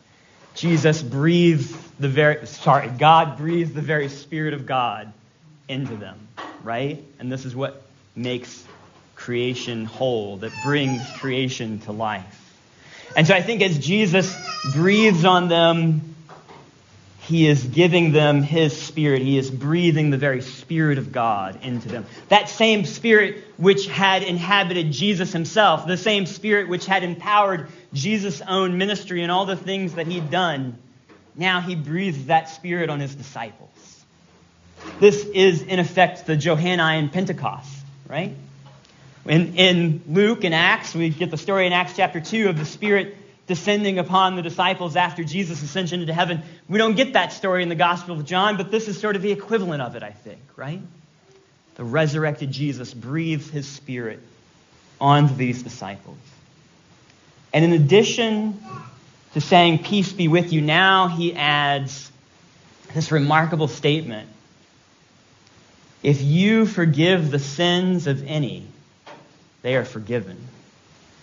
Jesus 0.54 1.02
breathes 1.02 1.70
the 2.00 2.08
very, 2.08 2.46
sorry, 2.46 2.88
God 2.88 3.36
breathes 3.36 3.72
the 3.72 3.80
very 3.80 4.08
Spirit 4.08 4.54
of 4.54 4.66
God 4.66 5.12
into 5.68 5.96
them, 5.96 6.28
right? 6.64 7.02
And 7.18 7.30
this 7.30 7.44
is 7.44 7.54
what 7.54 7.82
makes 8.16 8.64
creation 9.14 9.84
whole, 9.84 10.38
that 10.38 10.52
brings 10.64 11.08
creation 11.18 11.80
to 11.80 11.92
life. 11.92 12.34
And 13.16 13.26
so 13.26 13.34
I 13.34 13.42
think 13.42 13.62
as 13.62 13.78
Jesus 13.78 14.36
breathes 14.74 15.24
on 15.24 15.48
them, 15.48 16.14
he 17.28 17.46
is 17.46 17.62
giving 17.62 18.12
them 18.12 18.42
His 18.42 18.74
Spirit. 18.80 19.20
He 19.20 19.36
is 19.36 19.50
breathing 19.50 20.08
the 20.08 20.16
very 20.16 20.40
Spirit 20.40 20.96
of 20.96 21.12
God 21.12 21.58
into 21.62 21.86
them. 21.86 22.06
That 22.28 22.48
same 22.48 22.86
Spirit 22.86 23.44
which 23.58 23.86
had 23.86 24.22
inhabited 24.22 24.92
Jesus 24.92 25.30
Himself, 25.30 25.86
the 25.86 25.98
same 25.98 26.24
Spirit 26.24 26.70
which 26.70 26.86
had 26.86 27.04
empowered 27.04 27.68
Jesus' 27.92 28.40
own 28.40 28.78
ministry 28.78 29.22
and 29.22 29.30
all 29.30 29.44
the 29.44 29.56
things 29.56 29.96
that 29.96 30.06
He'd 30.06 30.30
done, 30.30 30.78
now 31.36 31.60
He 31.60 31.74
breathes 31.74 32.26
that 32.26 32.48
Spirit 32.48 32.88
on 32.88 32.98
His 32.98 33.14
disciples. 33.14 33.68
This 34.98 35.22
is, 35.22 35.60
in 35.60 35.80
effect, 35.80 36.24
the 36.24 36.34
Johannine 36.34 37.10
Pentecost, 37.10 37.70
right? 38.08 38.34
In, 39.26 39.54
in 39.56 40.02
Luke 40.08 40.44
and 40.44 40.54
Acts, 40.54 40.94
we 40.94 41.10
get 41.10 41.30
the 41.30 41.36
story 41.36 41.66
in 41.66 41.74
Acts 41.74 41.92
chapter 41.94 42.20
2 42.20 42.48
of 42.48 42.58
the 42.58 42.64
Spirit 42.64 43.18
descending 43.48 43.98
upon 43.98 44.36
the 44.36 44.42
disciples 44.42 44.94
after 44.94 45.24
Jesus' 45.24 45.62
ascension 45.62 46.02
into 46.02 46.12
heaven. 46.12 46.42
We 46.68 46.78
don't 46.78 46.94
get 46.94 47.14
that 47.14 47.32
story 47.32 47.62
in 47.62 47.68
the 47.68 47.74
Gospel 47.74 48.14
of 48.16 48.24
John, 48.24 48.56
but 48.56 48.70
this 48.70 48.86
is 48.86 49.00
sort 49.00 49.16
of 49.16 49.22
the 49.22 49.32
equivalent 49.32 49.82
of 49.82 49.96
it, 49.96 50.02
I 50.02 50.10
think, 50.10 50.40
right? 50.54 50.80
The 51.74 51.84
resurrected 51.84 52.52
Jesus 52.52 52.92
breathes 52.92 53.50
his 53.50 53.66
spirit 53.66 54.20
onto 55.00 55.34
these 55.34 55.62
disciples. 55.62 56.18
And 57.52 57.64
in 57.64 57.72
addition 57.72 58.62
to 59.32 59.40
saying, 59.40 59.82
Peace 59.82 60.12
be 60.12 60.28
with 60.28 60.52
you, 60.52 60.60
now 60.60 61.08
he 61.08 61.34
adds 61.34 62.12
this 62.94 63.10
remarkable 63.10 63.68
statement 63.68 64.28
If 66.02 66.20
you 66.20 66.66
forgive 66.66 67.30
the 67.30 67.38
sins 67.38 68.06
of 68.06 68.26
any, 68.26 68.66
they 69.62 69.74
are 69.76 69.86
forgiven. 69.86 70.36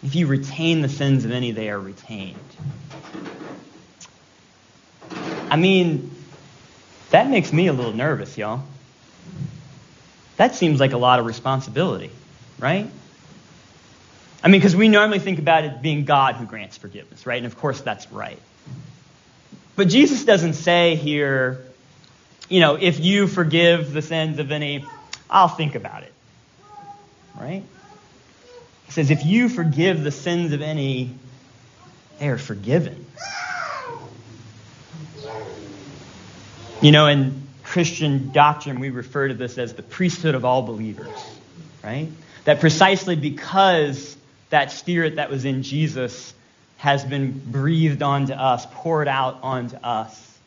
If 0.05 0.13
you 0.13 0.27
retain 0.27 0.83
the 0.83 0.87
sins 0.87 1.25
of 1.25 1.31
any, 1.31 1.49
they 1.51 1.67
are 1.71 1.79
retained. 1.79 2.37
I 5.49 5.55
mean, 5.55 6.15
that 7.09 7.27
makes 7.27 7.51
me 7.51 7.65
a 7.65 7.73
little 7.73 7.91
nervous, 7.91 8.37
y'all. 8.37 8.61
That 10.37 10.53
seems 10.53 10.79
like 10.79 10.91
a 10.91 10.97
lot 10.97 11.19
of 11.19 11.25
responsibility, 11.25 12.11
right? 12.59 12.87
I 14.43 14.47
mean, 14.47 14.61
because 14.61 14.75
we 14.75 14.89
normally 14.89 15.17
think 15.17 15.39
about 15.39 15.63
it 15.63 15.81
being 15.81 16.05
God 16.05 16.35
who 16.35 16.45
grants 16.45 16.77
forgiveness, 16.77 17.25
right? 17.25 17.37
And 17.37 17.47
of 17.47 17.57
course, 17.57 17.81
that's 17.81 18.11
right. 18.11 18.39
But 19.75 19.87
Jesus 19.87 20.23
doesn't 20.23 20.53
say 20.53 20.93
here, 20.97 21.65
you 22.47 22.59
know, 22.59 22.75
if 22.75 22.99
you 22.99 23.25
forgive 23.25 23.91
the 23.91 24.03
sins 24.03 24.37
of 24.37 24.51
any, 24.51 24.87
I'll 25.31 25.47
think 25.47 25.73
about 25.73 26.03
it, 26.03 26.13
right? 27.39 27.63
He 28.85 28.91
says, 28.91 29.11
If 29.11 29.25
you 29.25 29.49
forgive 29.49 30.03
the 30.03 30.11
sins 30.11 30.53
of 30.53 30.61
any, 30.61 31.11
they 32.19 32.29
are 32.29 32.37
forgiven. 32.37 33.05
You 36.81 36.91
know, 36.91 37.07
in 37.07 37.47
Christian 37.63 38.31
doctrine, 38.31 38.79
we 38.79 38.89
refer 38.89 39.27
to 39.29 39.33
this 39.33 39.57
as 39.57 39.73
the 39.73 39.81
priesthood 39.81 40.35
of 40.35 40.45
all 40.45 40.61
believers, 40.61 41.07
right? 41.83 42.09
That 42.43 42.59
precisely 42.59 43.15
because 43.15 44.15
that 44.49 44.71
spirit 44.71 45.15
that 45.15 45.29
was 45.29 45.45
in 45.45 45.63
Jesus 45.63 46.33
has 46.77 47.03
been 47.03 47.31
breathed 47.31 48.03
onto 48.03 48.33
us, 48.33 48.67
poured 48.71 49.07
out 49.07 49.39
onto 49.41 49.77
us, 49.77 50.39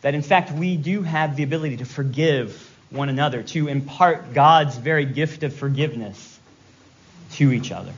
that 0.00 0.14
in 0.14 0.22
fact 0.22 0.52
we 0.52 0.76
do 0.76 1.02
have 1.02 1.36
the 1.36 1.42
ability 1.42 1.78
to 1.78 1.84
forgive 1.84 2.64
one 2.90 3.08
another, 3.08 3.42
to 3.42 3.68
impart 3.68 4.32
God's 4.32 4.76
very 4.76 5.04
gift 5.04 5.42
of 5.42 5.54
forgiveness 5.54 6.37
to 7.32 7.52
each 7.52 7.72
other. 7.72 7.92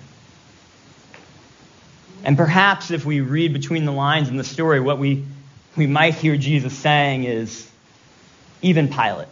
And 2.24 2.36
perhaps 2.36 2.90
if 2.90 3.04
we 3.04 3.20
read 3.20 3.52
between 3.52 3.84
the 3.84 3.92
lines 3.92 4.28
in 4.28 4.36
the 4.36 4.44
story, 4.44 4.80
what 4.80 4.98
we, 4.98 5.24
we 5.76 5.86
might 5.86 6.14
hear 6.14 6.36
Jesus 6.36 6.76
saying 6.76 7.24
is 7.24 7.70
even 8.60 8.88
Pilate, 8.88 9.28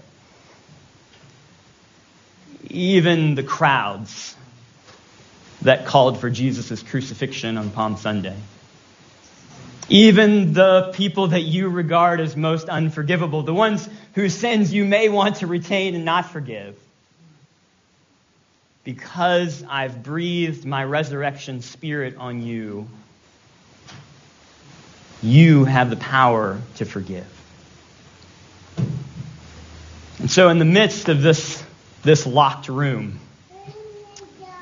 even 2.70 3.34
the 3.34 3.42
crowds 3.42 4.34
that 5.62 5.86
called 5.86 6.18
for 6.18 6.30
Jesus' 6.30 6.82
crucifixion 6.82 7.58
on 7.58 7.70
Palm 7.70 7.96
Sunday, 7.96 8.36
even 9.90 10.54
the 10.54 10.92
people 10.94 11.28
that 11.28 11.42
you 11.42 11.68
regard 11.68 12.20
as 12.20 12.36
most 12.36 12.68
unforgivable, 12.68 13.42
the 13.42 13.54
ones 13.54 13.88
whose 14.14 14.34
sins 14.34 14.72
you 14.72 14.84
may 14.84 15.08
want 15.08 15.36
to 15.36 15.46
retain 15.46 15.94
and 15.94 16.04
not 16.04 16.26
forgive 16.30 16.74
because 18.84 19.64
I've 19.68 20.02
breathed 20.02 20.64
my 20.64 20.84
resurrection 20.84 21.62
spirit 21.62 22.16
on 22.16 22.42
you, 22.42 22.88
you 25.22 25.64
have 25.64 25.90
the 25.90 25.96
power 25.96 26.60
to 26.76 26.84
forgive. 26.84 27.26
And 30.18 30.30
so, 30.30 30.48
in 30.48 30.58
the 30.58 30.64
midst 30.64 31.08
of 31.08 31.22
this, 31.22 31.62
this 32.02 32.26
locked 32.26 32.68
room, 32.68 33.18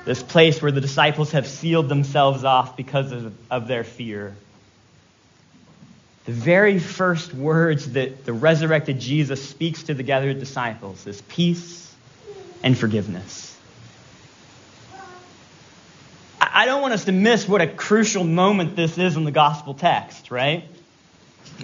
this 0.04 0.22
place 0.22 0.60
where 0.60 0.72
the 0.72 0.80
disciples 0.80 1.32
have 1.32 1.46
sealed 1.46 1.88
themselves 1.88 2.44
off 2.44 2.76
because 2.76 3.12
of, 3.12 3.34
of 3.50 3.68
their 3.68 3.84
fear, 3.84 4.34
the 6.26 6.32
very 6.32 6.78
first 6.78 7.32
words 7.32 7.92
that 7.92 8.24
the 8.24 8.32
resurrected 8.32 8.98
Jesus 8.98 9.48
speaks 9.48 9.84
to 9.84 9.94
the 9.94 10.02
gathered 10.02 10.40
disciples 10.40 11.06
is 11.06 11.20
peace 11.22 11.94
and 12.62 12.76
forgiveness. 12.76 13.55
I 16.56 16.64
don't 16.64 16.80
want 16.80 16.94
us 16.94 17.04
to 17.04 17.12
miss 17.12 17.46
what 17.46 17.60
a 17.60 17.66
crucial 17.66 18.24
moment 18.24 18.76
this 18.76 18.96
is 18.96 19.14
in 19.14 19.24
the 19.24 19.30
gospel 19.30 19.74
text, 19.74 20.30
right? 20.30 20.64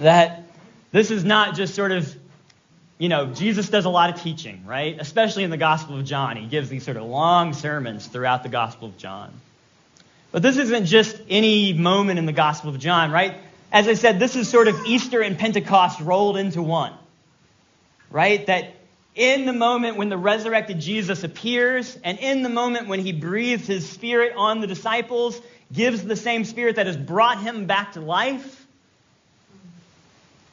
That 0.01 0.43
this 0.91 1.11
is 1.11 1.25
not 1.25 1.55
just 1.55 1.75
sort 1.75 1.93
of, 1.93 2.15
you 2.99 3.09
know, 3.09 3.33
Jesus 3.33 3.71
does 3.71 3.87
a 3.87 3.89
lot 3.89 4.15
of 4.15 4.21
teaching, 4.21 4.67
right? 4.67 4.95
Especially 5.01 5.45
in 5.45 5.51
the 5.51 5.57
Gospel 5.57 5.99
of 5.99 6.05
John. 6.05 6.37
He 6.37 6.47
gives 6.47 6.69
these 6.69 6.85
sort 6.85 6.99
of 6.99 7.05
long 7.05 7.55
sermons 7.55 8.07
throughout 8.07 8.43
the 8.43 8.51
Gospel 8.51 8.89
of 8.89 8.99
John. 8.99 9.33
But 10.31 10.43
this 10.43 10.59
isn't 10.59 10.85
just 10.85 11.19
any 11.27 11.73
moment 11.73 12.19
in 12.19 12.27
the 12.27 12.33
Gospel 12.33 12.69
of 12.69 12.79
John, 12.79 13.11
right? 13.11 13.37
As 13.73 13.89
I 13.89 13.95
said, 13.95 14.19
this 14.19 14.37
is 14.37 14.51
sort 14.51 14.69
of 14.69 14.77
Easter 14.85 15.23
and 15.23 15.39
Pentecost 15.39 16.03
rolled 16.03 16.37
into 16.37 16.61
one, 16.61 16.93
right? 18.11 18.47
That 18.47 18.75
in 19.15 19.45
the 19.45 19.53
moment 19.53 19.97
when 19.97 20.09
the 20.09 20.17
resurrected 20.17 20.81
Jesus 20.81 21.23
appears, 21.23 21.99
and 22.03 22.19
in 22.19 22.43
the 22.43 22.49
moment 22.49 22.89
when 22.89 23.01
he 23.01 23.13
breathes 23.13 23.67
his 23.67 23.89
spirit 23.89 24.33
on 24.37 24.61
the 24.61 24.67
disciples, 24.67 25.41
gives 25.73 26.03
the 26.03 26.17
same 26.17 26.45
spirit 26.45 26.77
that 26.77 26.87
has 26.87 26.97
brought 26.97 27.41
him 27.41 27.67
back 27.67 27.93
to 27.93 28.01
life. 28.01 28.67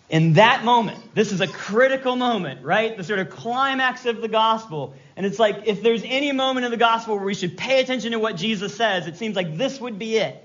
In 0.09 0.33
that 0.33 0.65
moment, 0.65 0.97
this 1.13 1.31
is 1.31 1.39
a 1.39 1.47
critical 1.47 2.15
moment, 2.15 2.65
right? 2.65 2.97
The 2.97 3.03
sort 3.03 3.19
of 3.19 3.29
climax 3.29 4.05
of 4.05 4.21
the 4.21 4.27
gospel. 4.27 4.95
And 5.15 5.25
it's 5.25 5.37
like 5.37 5.67
if 5.67 5.83
there's 5.83 6.03
any 6.03 6.31
moment 6.31 6.65
in 6.65 6.71
the 6.71 6.77
gospel 6.77 7.15
where 7.15 7.25
we 7.25 7.35
should 7.35 7.57
pay 7.57 7.79
attention 7.79 8.11
to 8.13 8.19
what 8.19 8.35
Jesus 8.35 8.75
says, 8.75 9.07
it 9.07 9.17
seems 9.17 9.35
like 9.35 9.55
this 9.55 9.79
would 9.79 9.99
be 9.99 10.17
it. 10.17 10.43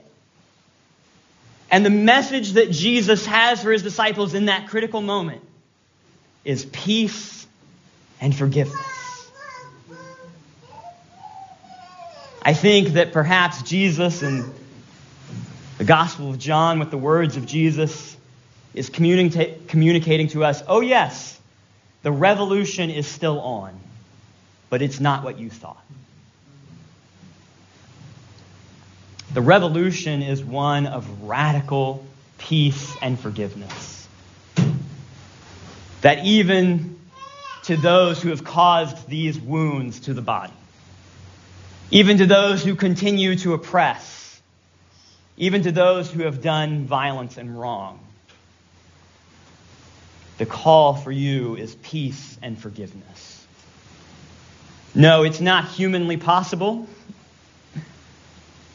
And 1.70 1.84
the 1.84 1.90
message 1.90 2.52
that 2.52 2.70
Jesus 2.70 3.24
has 3.26 3.62
for 3.62 3.72
his 3.72 3.82
disciples 3.82 4.34
in 4.34 4.46
that 4.46 4.68
critical 4.68 5.00
moment 5.00 5.42
is 6.44 6.66
peace 6.66 7.33
and 8.20 8.34
forgiveness. 8.34 9.30
I 12.42 12.52
think 12.52 12.88
that 12.88 13.12
perhaps 13.12 13.62
Jesus 13.62 14.22
and 14.22 14.52
the 15.78 15.84
Gospel 15.84 16.30
of 16.30 16.38
John, 16.38 16.78
with 16.78 16.90
the 16.90 16.98
words 16.98 17.36
of 17.36 17.46
Jesus, 17.46 18.16
is 18.74 18.90
communica- 18.90 19.66
communicating 19.68 20.28
to 20.28 20.44
us 20.44 20.62
oh, 20.68 20.80
yes, 20.80 21.40
the 22.02 22.12
revolution 22.12 22.90
is 22.90 23.06
still 23.06 23.40
on, 23.40 23.78
but 24.68 24.82
it's 24.82 25.00
not 25.00 25.24
what 25.24 25.38
you 25.38 25.48
thought. 25.48 25.82
The 29.32 29.40
revolution 29.40 30.22
is 30.22 30.44
one 30.44 30.86
of 30.86 31.22
radical 31.22 32.06
peace 32.38 32.96
and 33.00 33.18
forgiveness. 33.18 34.06
That 36.02 36.24
even 36.24 36.98
to 37.64 37.76
those 37.76 38.20
who 38.22 38.28
have 38.28 38.44
caused 38.44 39.08
these 39.08 39.40
wounds 39.40 40.00
to 40.00 40.14
the 40.14 40.22
body, 40.22 40.52
even 41.90 42.18
to 42.18 42.26
those 42.26 42.62
who 42.62 42.74
continue 42.74 43.36
to 43.36 43.54
oppress, 43.54 44.40
even 45.36 45.62
to 45.62 45.72
those 45.72 46.10
who 46.10 46.22
have 46.22 46.42
done 46.42 46.84
violence 46.84 47.38
and 47.38 47.58
wrong. 47.58 48.00
The 50.36 50.46
call 50.46 50.94
for 50.94 51.12
you 51.12 51.56
is 51.56 51.74
peace 51.76 52.36
and 52.42 52.58
forgiveness. 52.58 53.46
No, 54.94 55.22
it's 55.22 55.40
not 55.40 55.68
humanly 55.68 56.16
possible, 56.16 56.86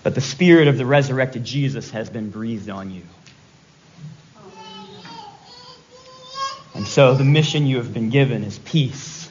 but 0.04 0.16
the 0.16 0.22
Spirit 0.22 0.68
of 0.68 0.78
the 0.78 0.86
resurrected 0.86 1.44
Jesus 1.44 1.92
has 1.92 2.10
been 2.10 2.30
breathed 2.30 2.70
on 2.70 2.92
you. 2.92 3.04
And 6.80 6.88
so 6.88 7.14
the 7.14 7.26
mission 7.26 7.68
you 7.68 7.76
have 7.76 7.94
been 7.94 8.10
given 8.10 8.46
is 8.46 8.58
peace 8.58 9.30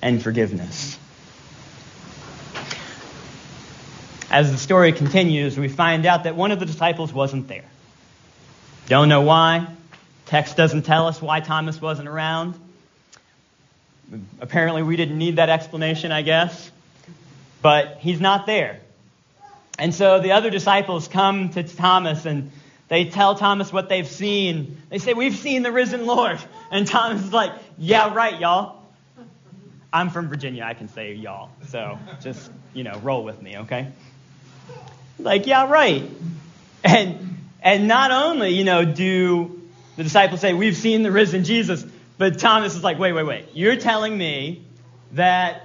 and 0.00 0.22
forgiveness. 0.22 0.98
As 4.30 4.50
the 4.50 4.56
story 4.56 4.92
continues, 4.92 5.58
we 5.58 5.68
find 5.68 6.06
out 6.06 6.24
that 6.24 6.34
one 6.34 6.50
of 6.50 6.58
the 6.58 6.64
disciples 6.64 7.12
wasn't 7.12 7.48
there. 7.48 7.66
Don't 8.86 9.10
know 9.10 9.20
why. 9.20 9.66
Text 10.24 10.56
doesn't 10.56 10.86
tell 10.86 11.06
us 11.06 11.20
why 11.20 11.40
Thomas 11.40 11.82
wasn't 11.82 12.08
around. 12.08 12.54
Apparently, 14.40 14.82
we 14.82 14.96
didn't 14.96 15.18
need 15.18 15.36
that 15.36 15.50
explanation, 15.50 16.12
I 16.12 16.22
guess. 16.22 16.70
But 17.60 17.98
he's 18.00 18.22
not 18.22 18.46
there. 18.46 18.80
And 19.78 19.94
so 19.94 20.18
the 20.18 20.32
other 20.32 20.48
disciples 20.48 21.08
come 21.08 21.50
to 21.50 21.62
Thomas 21.62 22.24
and 22.24 22.52
they 22.92 23.06
tell 23.06 23.34
Thomas 23.36 23.72
what 23.72 23.88
they've 23.88 24.06
seen. 24.06 24.76
They 24.90 24.98
say, 24.98 25.14
We've 25.14 25.34
seen 25.34 25.62
the 25.62 25.72
risen 25.72 26.04
Lord. 26.04 26.38
And 26.70 26.86
Thomas 26.86 27.24
is 27.24 27.32
like, 27.32 27.52
Yeah, 27.78 28.12
right, 28.12 28.38
y'all. 28.38 28.82
I'm 29.90 30.10
from 30.10 30.28
Virginia. 30.28 30.64
I 30.64 30.74
can 30.74 30.88
say 30.88 31.14
y'all. 31.14 31.48
So 31.68 31.98
just, 32.20 32.50
you 32.74 32.84
know, 32.84 33.00
roll 33.02 33.24
with 33.24 33.40
me, 33.40 33.56
okay? 33.60 33.88
Like, 35.18 35.46
yeah, 35.46 35.70
right. 35.70 36.04
And 36.84 37.38
and 37.62 37.88
not 37.88 38.10
only, 38.10 38.50
you 38.50 38.64
know, 38.64 38.84
do 38.84 39.62
the 39.96 40.02
disciples 40.02 40.42
say, 40.42 40.52
We've 40.52 40.76
seen 40.76 41.02
the 41.02 41.10
risen 41.10 41.44
Jesus, 41.44 41.86
but 42.18 42.40
Thomas 42.40 42.76
is 42.76 42.84
like, 42.84 42.98
Wait, 42.98 43.14
wait, 43.14 43.24
wait. 43.24 43.46
You're 43.54 43.76
telling 43.76 44.18
me 44.18 44.66
that 45.12 45.62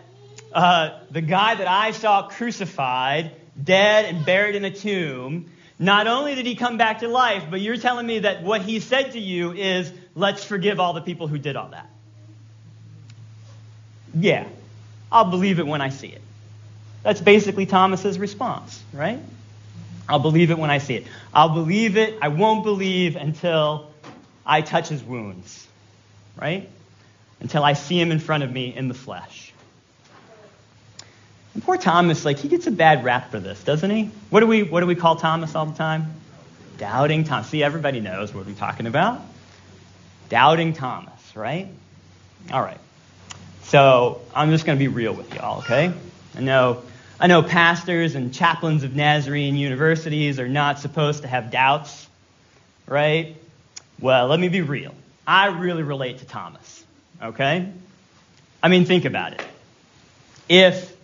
uh, 0.53 1.01
the 1.11 1.19
guy 1.19 1.55
that 1.55 1.67
I 1.67 1.91
saw 1.91 2.29
crucified, 2.29 3.33
dead, 3.61 4.05
and 4.05 4.25
buried 4.25 4.55
in 4.55 4.63
a 4.63 4.71
tomb, 4.71 5.49
not 5.79 6.07
only 6.07 6.35
did 6.35 6.45
he 6.45 6.55
come 6.55 6.77
back 6.77 6.99
to 6.99 7.07
life, 7.07 7.45
but 7.49 7.61
you're 7.61 7.77
telling 7.77 8.07
me 8.07 8.19
that 8.19 8.43
what 8.43 8.61
he 8.61 8.79
said 8.79 9.11
to 9.11 9.19
you 9.19 9.51
is, 9.51 9.91
let's 10.15 10.43
forgive 10.43 10.79
all 10.79 10.93
the 10.93 11.01
people 11.01 11.27
who 11.27 11.37
did 11.37 11.55
all 11.55 11.69
that. 11.69 11.89
Yeah, 14.15 14.47
I'll 15.11 15.29
believe 15.29 15.59
it 15.59 15.67
when 15.67 15.81
I 15.81 15.89
see 15.89 16.07
it. 16.07 16.21
That's 17.03 17.21
basically 17.21 17.67
Thomas's 17.67 18.17
response, 18.17 18.83
right? 18.91 19.19
I'll 20.09 20.19
believe 20.19 20.51
it 20.51 20.57
when 20.57 20.69
I 20.69 20.79
see 20.79 20.95
it. 20.95 21.07
I'll 21.33 21.53
believe 21.53 21.97
it. 21.97 22.17
I 22.21 22.29
won't 22.29 22.63
believe 22.63 23.15
until 23.15 23.91
I 24.45 24.61
touch 24.61 24.87
his 24.87 25.03
wounds, 25.03 25.67
right? 26.35 26.67
Until 27.39 27.63
I 27.63 27.73
see 27.73 27.99
him 27.99 28.11
in 28.11 28.19
front 28.19 28.43
of 28.43 28.51
me 28.51 28.75
in 28.75 28.87
the 28.87 28.93
flesh. 28.93 29.46
Poor 31.61 31.77
Thomas, 31.77 32.23
like, 32.23 32.37
he 32.37 32.47
gets 32.47 32.67
a 32.67 32.71
bad 32.71 33.03
rap 33.03 33.31
for 33.31 33.39
this, 33.39 33.63
doesn't 33.63 33.89
he? 33.89 34.11
What 34.29 34.41
do 34.41 34.47
we, 34.47 34.63
what 34.63 34.81
do 34.81 34.85
we 34.85 34.95
call 34.95 35.15
Thomas 35.15 35.55
all 35.55 35.65
the 35.65 35.77
time? 35.77 36.13
Doubting 36.77 37.23
Thomas. 37.23 37.47
See, 37.47 37.63
everybody 37.63 37.99
knows 37.99 38.33
what 38.33 38.45
we're 38.45 38.53
talking 38.53 38.85
about. 38.85 39.21
Doubting 40.29 40.73
Thomas, 40.73 41.35
right? 41.35 41.67
All 42.51 42.61
right. 42.61 42.79
So 43.63 44.21
I'm 44.35 44.51
just 44.51 44.65
going 44.65 44.77
to 44.77 44.79
be 44.79 44.87
real 44.87 45.13
with 45.13 45.33
y'all, 45.33 45.59
okay? 45.59 45.91
I 46.35 46.41
know, 46.41 46.83
I 47.19 47.27
know 47.27 47.41
pastors 47.41 48.15
and 48.15 48.33
chaplains 48.33 48.83
of 48.83 48.95
Nazarene 48.95 49.55
universities 49.55 50.39
are 50.39 50.47
not 50.47 50.79
supposed 50.79 51.23
to 51.23 51.27
have 51.27 51.49
doubts, 51.49 52.07
right? 52.85 53.35
Well, 53.99 54.27
let 54.27 54.39
me 54.39 54.49
be 54.49 54.61
real. 54.61 54.93
I 55.25 55.47
really 55.47 55.83
relate 55.83 56.19
to 56.19 56.25
Thomas. 56.25 56.85
Okay? 57.21 57.67
I 58.61 58.67
mean, 58.67 58.85
think 58.85 59.05
about 59.05 59.33
it. 59.33 59.43
If 60.47 60.96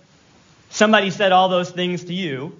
somebody 0.73 1.11
said 1.11 1.31
all 1.31 1.49
those 1.49 1.69
things 1.69 2.05
to 2.05 2.13
you, 2.13 2.57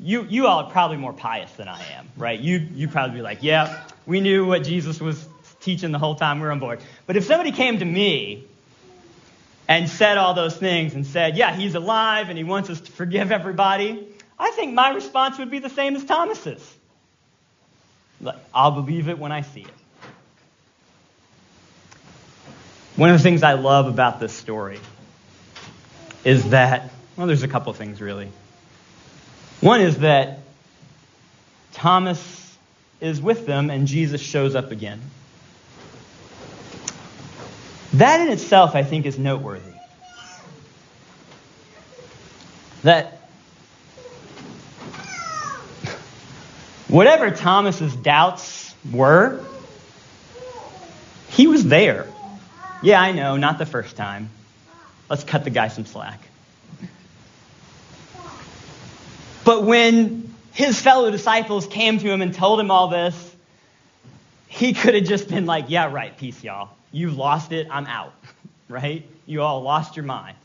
you, 0.00 0.24
you 0.24 0.46
all 0.46 0.64
are 0.64 0.70
probably 0.70 0.96
more 0.96 1.12
pious 1.12 1.52
than 1.52 1.68
I 1.68 1.80
am, 1.92 2.08
right? 2.16 2.40
You, 2.40 2.66
you 2.74 2.88
probably 2.88 3.16
be 3.16 3.22
like, 3.22 3.42
yeah, 3.42 3.84
we 4.06 4.20
knew 4.20 4.46
what 4.46 4.64
Jesus 4.64 5.00
was 5.00 5.28
teaching 5.60 5.92
the 5.92 5.98
whole 5.98 6.14
time 6.14 6.40
we 6.40 6.46
were 6.46 6.52
on 6.52 6.58
board. 6.58 6.80
But 7.06 7.16
if 7.16 7.24
somebody 7.24 7.52
came 7.52 7.78
to 7.78 7.84
me 7.84 8.44
and 9.68 9.88
said 9.88 10.16
all 10.18 10.34
those 10.34 10.56
things 10.56 10.94
and 10.94 11.06
said, 11.06 11.36
yeah, 11.36 11.54
he's 11.54 11.74
alive 11.74 12.30
and 12.30 12.38
he 12.38 12.42
wants 12.42 12.70
us 12.70 12.80
to 12.80 12.90
forgive 12.90 13.30
everybody, 13.30 14.08
I 14.38 14.50
think 14.52 14.72
my 14.72 14.90
response 14.90 15.38
would 15.38 15.50
be 15.50 15.58
the 15.58 15.70
same 15.70 15.94
as 15.94 16.04
Thomas's. 16.04 16.74
I'll 18.54 18.72
believe 18.72 19.08
it 19.08 19.18
when 19.18 19.30
I 19.30 19.42
see 19.42 19.60
it. 19.60 19.68
One 22.96 23.10
of 23.10 23.18
the 23.18 23.22
things 23.22 23.42
I 23.42 23.52
love 23.52 23.88
about 23.88 24.20
this 24.20 24.32
story 24.32 24.80
is 26.24 26.50
that, 26.50 26.90
well, 27.16 27.26
there's 27.26 27.42
a 27.42 27.48
couple 27.48 27.72
things 27.72 28.00
really. 28.00 28.28
One 29.60 29.80
is 29.80 29.98
that 29.98 30.40
Thomas 31.72 32.56
is 33.00 33.20
with 33.20 33.46
them 33.46 33.70
and 33.70 33.86
Jesus 33.86 34.20
shows 34.20 34.54
up 34.54 34.70
again. 34.70 35.00
That 37.94 38.20
in 38.20 38.32
itself, 38.32 38.74
I 38.74 38.84
think, 38.84 39.04
is 39.04 39.18
noteworthy. 39.18 39.60
That 42.82 43.18
whatever 46.88 47.30
Thomas's 47.30 47.94
doubts 47.94 48.74
were, 48.90 49.44
he 51.30 51.46
was 51.46 51.64
there. 51.64 52.06
Yeah, 52.80 53.00
I 53.00 53.12
know, 53.12 53.36
not 53.36 53.58
the 53.58 53.66
first 53.66 53.96
time. 53.96 54.30
Let's 55.08 55.24
cut 55.24 55.44
the 55.44 55.50
guy 55.50 55.68
some 55.68 55.84
slack. 55.84 56.20
But 59.44 59.64
when 59.64 60.32
his 60.52 60.80
fellow 60.80 61.10
disciples 61.10 61.66
came 61.66 61.98
to 61.98 62.10
him 62.10 62.22
and 62.22 62.34
told 62.34 62.60
him 62.60 62.70
all 62.70 62.88
this, 62.88 63.36
he 64.48 64.72
could 64.72 64.94
have 64.94 65.04
just 65.04 65.28
been 65.28 65.46
like, 65.46 65.66
Yeah, 65.68 65.90
right, 65.90 66.16
peace, 66.16 66.42
y'all. 66.44 66.70
You've 66.92 67.16
lost 67.16 67.52
it, 67.52 67.68
I'm 67.70 67.86
out. 67.86 68.14
Right? 68.68 69.06
You 69.26 69.42
all 69.42 69.60
lost 69.60 69.96
your 69.96 70.06
minds. 70.06 70.38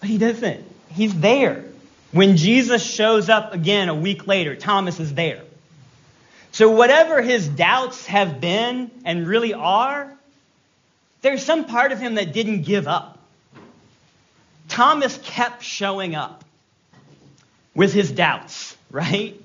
But 0.00 0.08
he 0.08 0.18
doesn't. 0.18 0.64
He's 0.88 1.14
there. 1.14 1.64
When 2.10 2.36
Jesus 2.36 2.84
shows 2.84 3.28
up 3.28 3.54
again 3.54 3.88
a 3.88 3.94
week 3.94 4.26
later, 4.26 4.56
Thomas 4.56 4.98
is 4.98 5.14
there. 5.14 5.42
So, 6.52 6.70
whatever 6.70 7.22
his 7.22 7.48
doubts 7.48 8.06
have 8.06 8.40
been 8.40 8.90
and 9.04 9.26
really 9.26 9.54
are, 9.54 10.12
there's 11.22 11.44
some 11.44 11.64
part 11.64 11.92
of 11.92 12.00
him 12.00 12.16
that 12.16 12.32
didn't 12.32 12.62
give 12.62 12.86
up. 12.88 13.18
Thomas 14.68 15.18
kept 15.22 15.62
showing 15.62 16.14
up 16.14 16.43
with 17.74 17.92
his 17.92 18.10
doubts, 18.10 18.76
right? 18.90 19.40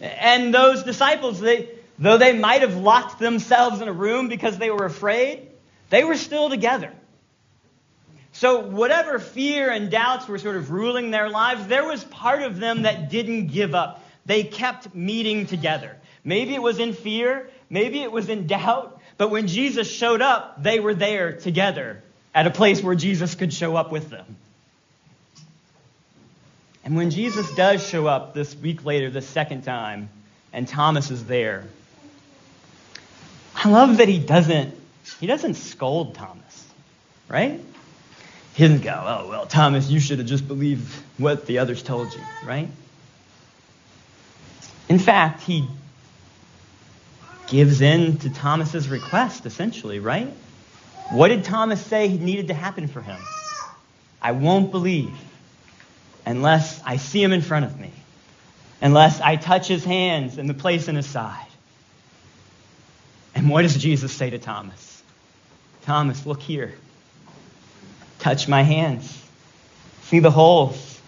And 0.00 0.54
those 0.54 0.82
disciples, 0.82 1.40
they, 1.40 1.68
though 1.98 2.18
they 2.18 2.32
might 2.32 2.62
have 2.62 2.76
locked 2.76 3.18
themselves 3.18 3.80
in 3.80 3.88
a 3.88 3.92
room 3.92 4.28
because 4.28 4.58
they 4.58 4.70
were 4.70 4.86
afraid, 4.86 5.46
they 5.90 6.04
were 6.04 6.16
still 6.16 6.48
together. 6.48 6.92
So, 8.32 8.60
whatever 8.60 9.18
fear 9.18 9.70
and 9.70 9.90
doubts 9.90 10.28
were 10.28 10.38
sort 10.38 10.56
of 10.56 10.70
ruling 10.70 11.10
their 11.10 11.28
lives, 11.28 11.66
there 11.66 11.84
was 11.84 12.02
part 12.04 12.42
of 12.42 12.58
them 12.58 12.82
that 12.82 13.10
didn't 13.10 13.48
give 13.48 13.74
up. 13.74 14.04
They 14.24 14.44
kept 14.44 14.94
meeting 14.94 15.46
together. 15.46 15.96
Maybe 16.24 16.54
it 16.54 16.62
was 16.62 16.78
in 16.78 16.92
fear, 16.92 17.50
maybe 17.68 18.00
it 18.02 18.12
was 18.12 18.28
in 18.28 18.46
doubt, 18.46 19.00
but 19.18 19.30
when 19.30 19.48
Jesus 19.48 19.90
showed 19.90 20.22
up, 20.22 20.62
they 20.62 20.80
were 20.80 20.94
there 20.94 21.32
together 21.32 22.02
at 22.34 22.46
a 22.46 22.50
place 22.50 22.82
where 22.82 22.94
Jesus 22.94 23.34
could 23.34 23.52
show 23.52 23.76
up 23.76 23.90
with 23.90 24.10
them. 24.10 24.36
And 26.84 26.96
when 26.96 27.10
Jesus 27.10 27.50
does 27.50 27.86
show 27.86 28.06
up 28.06 28.34
this 28.34 28.54
week 28.56 28.84
later, 28.84 29.10
the 29.10 29.22
second 29.22 29.62
time, 29.62 30.08
and 30.52 30.66
Thomas 30.66 31.10
is 31.10 31.24
there, 31.26 31.64
I 33.54 33.68
love 33.68 33.98
that 33.98 34.08
he 34.08 34.18
doesn't 34.18 34.74
he 35.18 35.26
doesn't 35.26 35.54
scold 35.54 36.14
Thomas, 36.14 36.68
right? 37.28 37.60
He 38.54 38.62
doesn't 38.62 38.82
go, 38.82 39.04
oh 39.06 39.28
well, 39.28 39.46
Thomas, 39.46 39.90
you 39.90 40.00
should 40.00 40.18
have 40.18 40.28
just 40.28 40.46
believed 40.46 40.94
what 41.18 41.46
the 41.46 41.58
others 41.58 41.82
told 41.82 42.14
you, 42.14 42.24
right? 42.42 42.68
In 44.88 44.98
fact, 44.98 45.42
he 45.42 45.68
gives 47.46 47.80
in 47.80 48.18
to 48.18 48.30
Thomas's 48.30 48.88
request, 48.88 49.44
essentially, 49.44 50.00
right? 50.00 50.32
What 51.10 51.28
did 51.28 51.44
Thomas 51.44 51.84
say 51.84 52.08
needed 52.08 52.48
to 52.48 52.54
happen 52.54 52.88
for 52.88 53.00
him? 53.00 53.20
I 54.22 54.32
won't 54.32 54.70
believe 54.70 55.18
unless 56.30 56.80
I 56.84 56.96
see 56.96 57.22
him 57.22 57.32
in 57.32 57.42
front 57.42 57.64
of 57.64 57.78
me, 57.78 57.92
unless 58.80 59.20
I 59.20 59.36
touch 59.36 59.66
his 59.68 59.84
hands 59.84 60.38
and 60.38 60.48
the 60.48 60.54
place 60.54 60.88
in 60.88 60.96
his 60.96 61.06
side. 61.06 61.46
And 63.34 63.48
what 63.48 63.62
does 63.62 63.76
Jesus 63.76 64.12
say 64.12 64.30
to 64.30 64.38
Thomas? 64.38 65.02
Thomas, 65.82 66.24
look 66.26 66.40
here. 66.40 66.74
Touch 68.18 68.48
my 68.48 68.62
hands. 68.62 69.16
See 70.04 70.18
the 70.18 70.30
holes. 70.30 71.00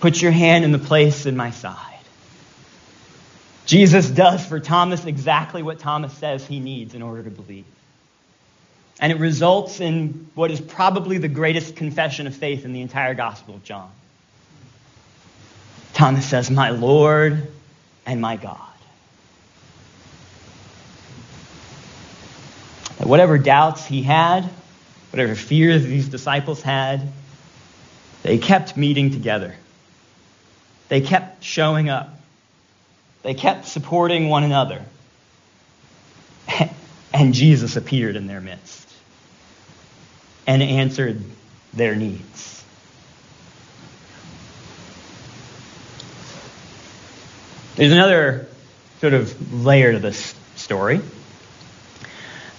Put 0.00 0.20
your 0.20 0.32
hand 0.32 0.64
in 0.64 0.72
the 0.72 0.78
place 0.78 1.26
in 1.26 1.36
my 1.36 1.50
side. 1.50 1.78
Jesus 3.66 4.10
does 4.10 4.44
for 4.44 4.60
Thomas 4.60 5.04
exactly 5.04 5.62
what 5.62 5.78
Thomas 5.78 6.12
says 6.12 6.46
he 6.46 6.60
needs 6.60 6.94
in 6.94 7.02
order 7.02 7.22
to 7.22 7.30
believe. 7.30 7.64
And 9.00 9.10
it 9.12 9.18
results 9.18 9.80
in 9.80 10.30
what 10.34 10.50
is 10.50 10.60
probably 10.60 11.18
the 11.18 11.28
greatest 11.28 11.76
confession 11.76 12.26
of 12.26 12.34
faith 12.34 12.64
in 12.64 12.72
the 12.72 12.82
entire 12.82 13.14
Gospel 13.14 13.54
of 13.54 13.64
John. 13.64 13.90
Thomas 15.94 16.26
says, 16.26 16.50
My 16.50 16.70
Lord 16.70 17.46
and 18.06 18.20
my 18.20 18.36
God. 18.36 18.58
That 22.98 23.06
whatever 23.06 23.38
doubts 23.38 23.84
he 23.84 24.02
had, 24.02 24.48
whatever 25.10 25.34
fears 25.34 25.84
these 25.84 26.08
disciples 26.08 26.62
had, 26.62 27.08
they 28.22 28.38
kept 28.38 28.76
meeting 28.76 29.10
together. 29.10 29.54
They 30.88 31.00
kept 31.00 31.42
showing 31.42 31.88
up. 31.88 32.20
They 33.22 33.34
kept 33.34 33.66
supporting 33.66 34.28
one 34.28 34.44
another. 34.44 34.82
And 37.14 37.34
Jesus 37.34 37.76
appeared 37.76 38.16
in 38.16 38.26
their 38.26 38.40
midst 38.40 38.88
and 40.46 40.62
answered 40.62 41.22
their 41.74 41.94
needs. 41.94 42.61
There's 47.74 47.92
another 47.92 48.46
sort 49.00 49.14
of 49.14 49.64
layer 49.64 49.92
to 49.92 49.98
this 49.98 50.34
story. 50.56 51.00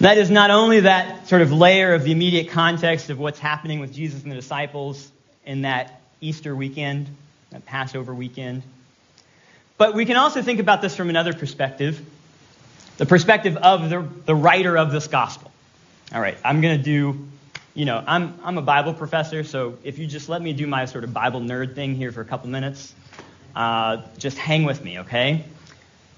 That 0.00 0.18
is 0.18 0.28
not 0.28 0.50
only 0.50 0.80
that 0.80 1.28
sort 1.28 1.40
of 1.40 1.52
layer 1.52 1.94
of 1.94 2.02
the 2.02 2.10
immediate 2.10 2.50
context 2.50 3.10
of 3.10 3.18
what's 3.20 3.38
happening 3.38 3.78
with 3.78 3.92
Jesus 3.92 4.24
and 4.24 4.32
the 4.32 4.36
disciples 4.36 5.10
in 5.46 5.62
that 5.62 6.00
Easter 6.20 6.56
weekend, 6.56 7.08
that 7.50 7.64
Passover 7.64 8.12
weekend, 8.12 8.64
but 9.78 9.94
we 9.94 10.04
can 10.04 10.16
also 10.16 10.42
think 10.42 10.58
about 10.58 10.82
this 10.82 10.96
from 10.96 11.10
another 11.10 11.32
perspective 11.32 12.04
the 12.96 13.06
perspective 13.06 13.56
of 13.56 13.90
the, 13.90 14.06
the 14.24 14.34
writer 14.34 14.76
of 14.78 14.92
this 14.92 15.08
gospel. 15.08 15.50
All 16.12 16.20
right, 16.20 16.36
I'm 16.44 16.60
going 16.60 16.78
to 16.78 16.82
do, 16.82 17.26
you 17.74 17.84
know, 17.84 18.02
I'm, 18.06 18.38
I'm 18.44 18.56
a 18.56 18.62
Bible 18.62 18.94
professor, 18.94 19.42
so 19.42 19.76
if 19.82 19.98
you 19.98 20.06
just 20.06 20.28
let 20.28 20.40
me 20.40 20.52
do 20.52 20.66
my 20.66 20.84
sort 20.84 21.02
of 21.02 21.12
Bible 21.12 21.40
nerd 21.40 21.74
thing 21.74 21.96
here 21.96 22.12
for 22.12 22.20
a 22.20 22.24
couple 22.24 22.50
minutes, 22.50 22.94
uh, 23.54 24.02
just 24.18 24.38
hang 24.38 24.64
with 24.64 24.82
me, 24.82 25.00
okay? 25.00 25.44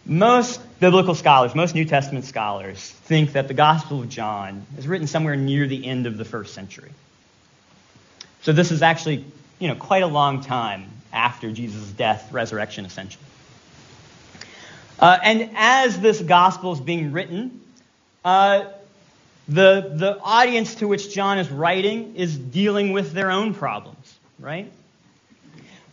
Most 0.05 0.61
biblical 0.79 1.15
scholars, 1.15 1.55
most 1.55 1.75
New 1.75 1.85
Testament 1.85 2.25
scholars, 2.25 2.91
think 3.05 3.33
that 3.33 3.49
the 3.49 3.55
Gospel 3.55 4.01
of 4.01 4.09
John 4.09 4.65
is 4.79 4.87
written 4.87 5.07
somewhere 5.07 5.37
near 5.37 5.67
the 5.67 5.87
end 5.87 6.07
of 6.07 6.17
the 6.17 6.25
first 6.25 6.55
century. 6.55 6.91
So 8.43 8.53
this 8.53 8.71
is 8.71 8.83
actually, 8.83 9.25
you 9.59 9.69
know, 9.69 9.75
quite 9.75 10.03
a 10.03 10.07
long 10.07 10.41
time 10.41 10.89
after 11.13 11.51
Jesus' 11.51 11.91
death, 11.91 12.33
resurrection, 12.33 12.85
ascension. 12.85 13.21
Uh, 14.99 15.19
and 15.23 15.51
as 15.57 15.99
this 16.01 16.21
gospel 16.21 16.73
is 16.73 16.81
being 16.81 17.13
written, 17.13 17.61
uh, 18.25 18.65
the, 19.49 19.93
the 19.95 20.19
audience 20.21 20.77
to 20.77 20.89
which 20.89 21.13
John 21.13 21.39
is 21.39 21.51
writing 21.51 22.17
is 22.17 22.37
dealing 22.37 22.93
with 22.93 23.13
their 23.13 23.31
own 23.31 23.55
problems, 23.55 24.19
right? 24.39 24.71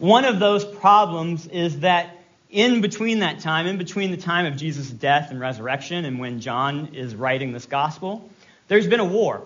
One 0.04 0.26
of 0.26 0.38
those 0.38 0.66
problems 0.66 1.48
is 1.48 1.80
that 1.80 2.18
in 2.50 2.82
between 2.82 3.20
that 3.20 3.40
time, 3.40 3.68
in 3.68 3.78
between 3.78 4.12
the 4.12 4.18
time 4.18 4.46
of 4.46 4.58
Jesus' 4.58 4.90
death 4.90 5.32
and 5.32 5.40
resurrection 5.40 6.04
and 6.04 6.20
when 6.20 6.42
John 6.42 6.90
is 6.94 7.16
writing 7.16 7.54
this 7.54 7.66
gospel, 7.68 8.30
there's 8.68 8.86
been 8.86 9.00
a 9.00 9.06
war. 9.06 9.44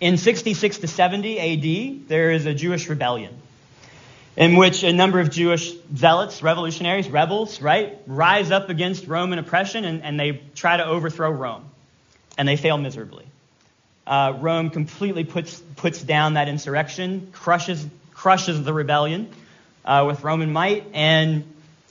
In 0.00 0.18
66 0.18 0.78
to 0.78 0.86
70 0.86 1.40
AD, 1.40 2.08
there 2.08 2.30
is 2.30 2.46
a 2.46 2.54
Jewish 2.54 2.88
rebellion 2.88 3.36
in 4.36 4.54
which 4.54 4.84
a 4.84 4.92
number 4.92 5.18
of 5.18 5.32
Jewish 5.32 5.72
zealots, 5.96 6.40
revolutionaries, 6.40 7.08
rebels, 7.08 7.60
right, 7.60 7.98
rise 8.06 8.52
up 8.52 8.68
against 8.68 9.08
Roman 9.08 9.40
oppression 9.40 9.84
and, 9.84 10.04
and 10.04 10.20
they 10.20 10.42
try 10.54 10.76
to 10.76 10.86
overthrow 10.86 11.32
Rome. 11.32 11.64
and 12.38 12.46
they 12.46 12.56
fail 12.56 12.78
miserably. 12.78 13.26
Uh, 14.06 14.34
Rome 14.38 14.70
completely 14.70 15.24
puts, 15.24 15.60
puts 15.74 16.00
down 16.00 16.34
that 16.34 16.48
insurrection, 16.48 17.30
crushes, 17.32 17.84
crushes 18.24 18.64
the 18.64 18.72
rebellion 18.72 19.28
uh, 19.84 20.02
with 20.06 20.24
Roman 20.24 20.50
might, 20.50 20.86
and 20.94 21.44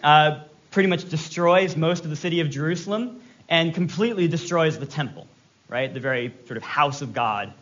uh, 0.04 0.40
pretty 0.72 0.90
much 0.90 1.08
destroys 1.08 1.78
most 1.78 2.06
of 2.06 2.10
the 2.10 2.16
city 2.16 2.40
of 2.40 2.50
Jerusalem 2.50 3.22
and 3.48 3.72
completely 3.76 4.28
destroys 4.28 4.80
the 4.80 4.88
temple, 4.88 5.28
right? 5.70 5.94
The 5.94 6.00
very 6.00 6.34
sort 6.48 6.58
of 6.58 6.64
house 6.64 7.04
of 7.04 7.14
God 7.14 7.54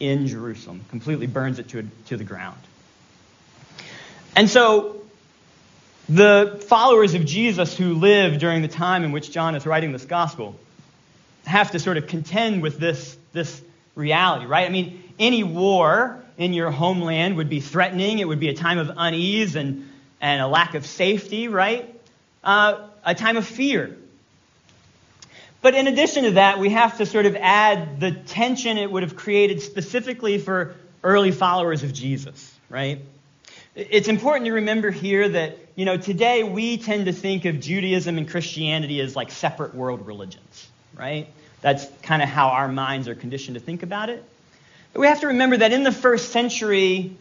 in 0.00 0.26
Jerusalem, 0.26 0.84
completely 0.90 1.28
burns 1.28 1.60
it 1.60 1.68
to, 1.68 1.88
to 2.06 2.16
the 2.16 2.24
ground. 2.24 2.58
And 4.34 4.50
so 4.50 5.00
the 6.08 6.60
followers 6.66 7.14
of 7.14 7.24
Jesus 7.24 7.76
who 7.76 7.94
live 7.94 8.40
during 8.40 8.62
the 8.62 8.68
time 8.68 9.04
in 9.04 9.12
which 9.12 9.30
John 9.30 9.54
is 9.54 9.64
writing 9.64 9.92
this 9.92 10.06
gospel 10.06 10.58
have 11.46 11.70
to 11.70 11.78
sort 11.78 11.98
of 11.98 12.08
contend 12.08 12.62
with 12.62 12.80
this, 12.80 13.16
this 13.32 13.62
reality, 13.94 14.46
right? 14.46 14.66
I 14.66 14.70
mean, 14.70 15.04
any 15.20 15.44
war 15.44 16.20
in 16.38 16.54
your 16.54 16.70
homeland 16.70 17.36
would 17.36 17.50
be 17.50 17.60
threatening. 17.60 18.20
It 18.20 18.28
would 18.28 18.40
be 18.40 18.48
a 18.48 18.54
time 18.54 18.78
of 18.78 18.90
unease 18.96 19.56
and, 19.56 19.90
and 20.20 20.40
a 20.40 20.46
lack 20.46 20.74
of 20.74 20.86
safety, 20.86 21.48
right? 21.48 21.94
Uh, 22.42 22.86
a 23.04 23.14
time 23.14 23.36
of 23.36 23.46
fear. 23.46 23.96
But 25.60 25.74
in 25.74 25.88
addition 25.88 26.22
to 26.24 26.30
that, 26.32 26.60
we 26.60 26.70
have 26.70 26.98
to 26.98 27.06
sort 27.06 27.26
of 27.26 27.34
add 27.34 27.98
the 27.98 28.12
tension 28.12 28.78
it 28.78 28.90
would 28.90 29.02
have 29.02 29.16
created 29.16 29.60
specifically 29.60 30.38
for 30.38 30.76
early 31.02 31.32
followers 31.32 31.82
of 31.82 31.92
Jesus, 31.92 32.54
right? 32.70 33.00
It's 33.74 34.08
important 34.08 34.46
to 34.46 34.52
remember 34.52 34.90
here 34.92 35.28
that, 35.28 35.58
you 35.74 35.84
know, 35.84 35.96
today 35.96 36.44
we 36.44 36.78
tend 36.78 37.06
to 37.06 37.12
think 37.12 37.44
of 37.44 37.58
Judaism 37.58 38.18
and 38.18 38.28
Christianity 38.28 39.00
as 39.00 39.16
like 39.16 39.32
separate 39.32 39.74
world 39.74 40.06
religions, 40.06 40.68
right? 40.96 41.28
That's 41.60 41.86
kind 42.02 42.22
of 42.22 42.28
how 42.28 42.48
our 42.50 42.68
minds 42.68 43.08
are 43.08 43.16
conditioned 43.16 43.54
to 43.54 43.60
think 43.60 43.82
about 43.82 44.10
it. 44.10 44.24
We 44.94 45.06
have 45.06 45.20
to 45.20 45.28
remember 45.28 45.58
that 45.58 45.72
in 45.72 45.84
the 45.84 45.92
first 45.92 46.32
century, 46.32 47.16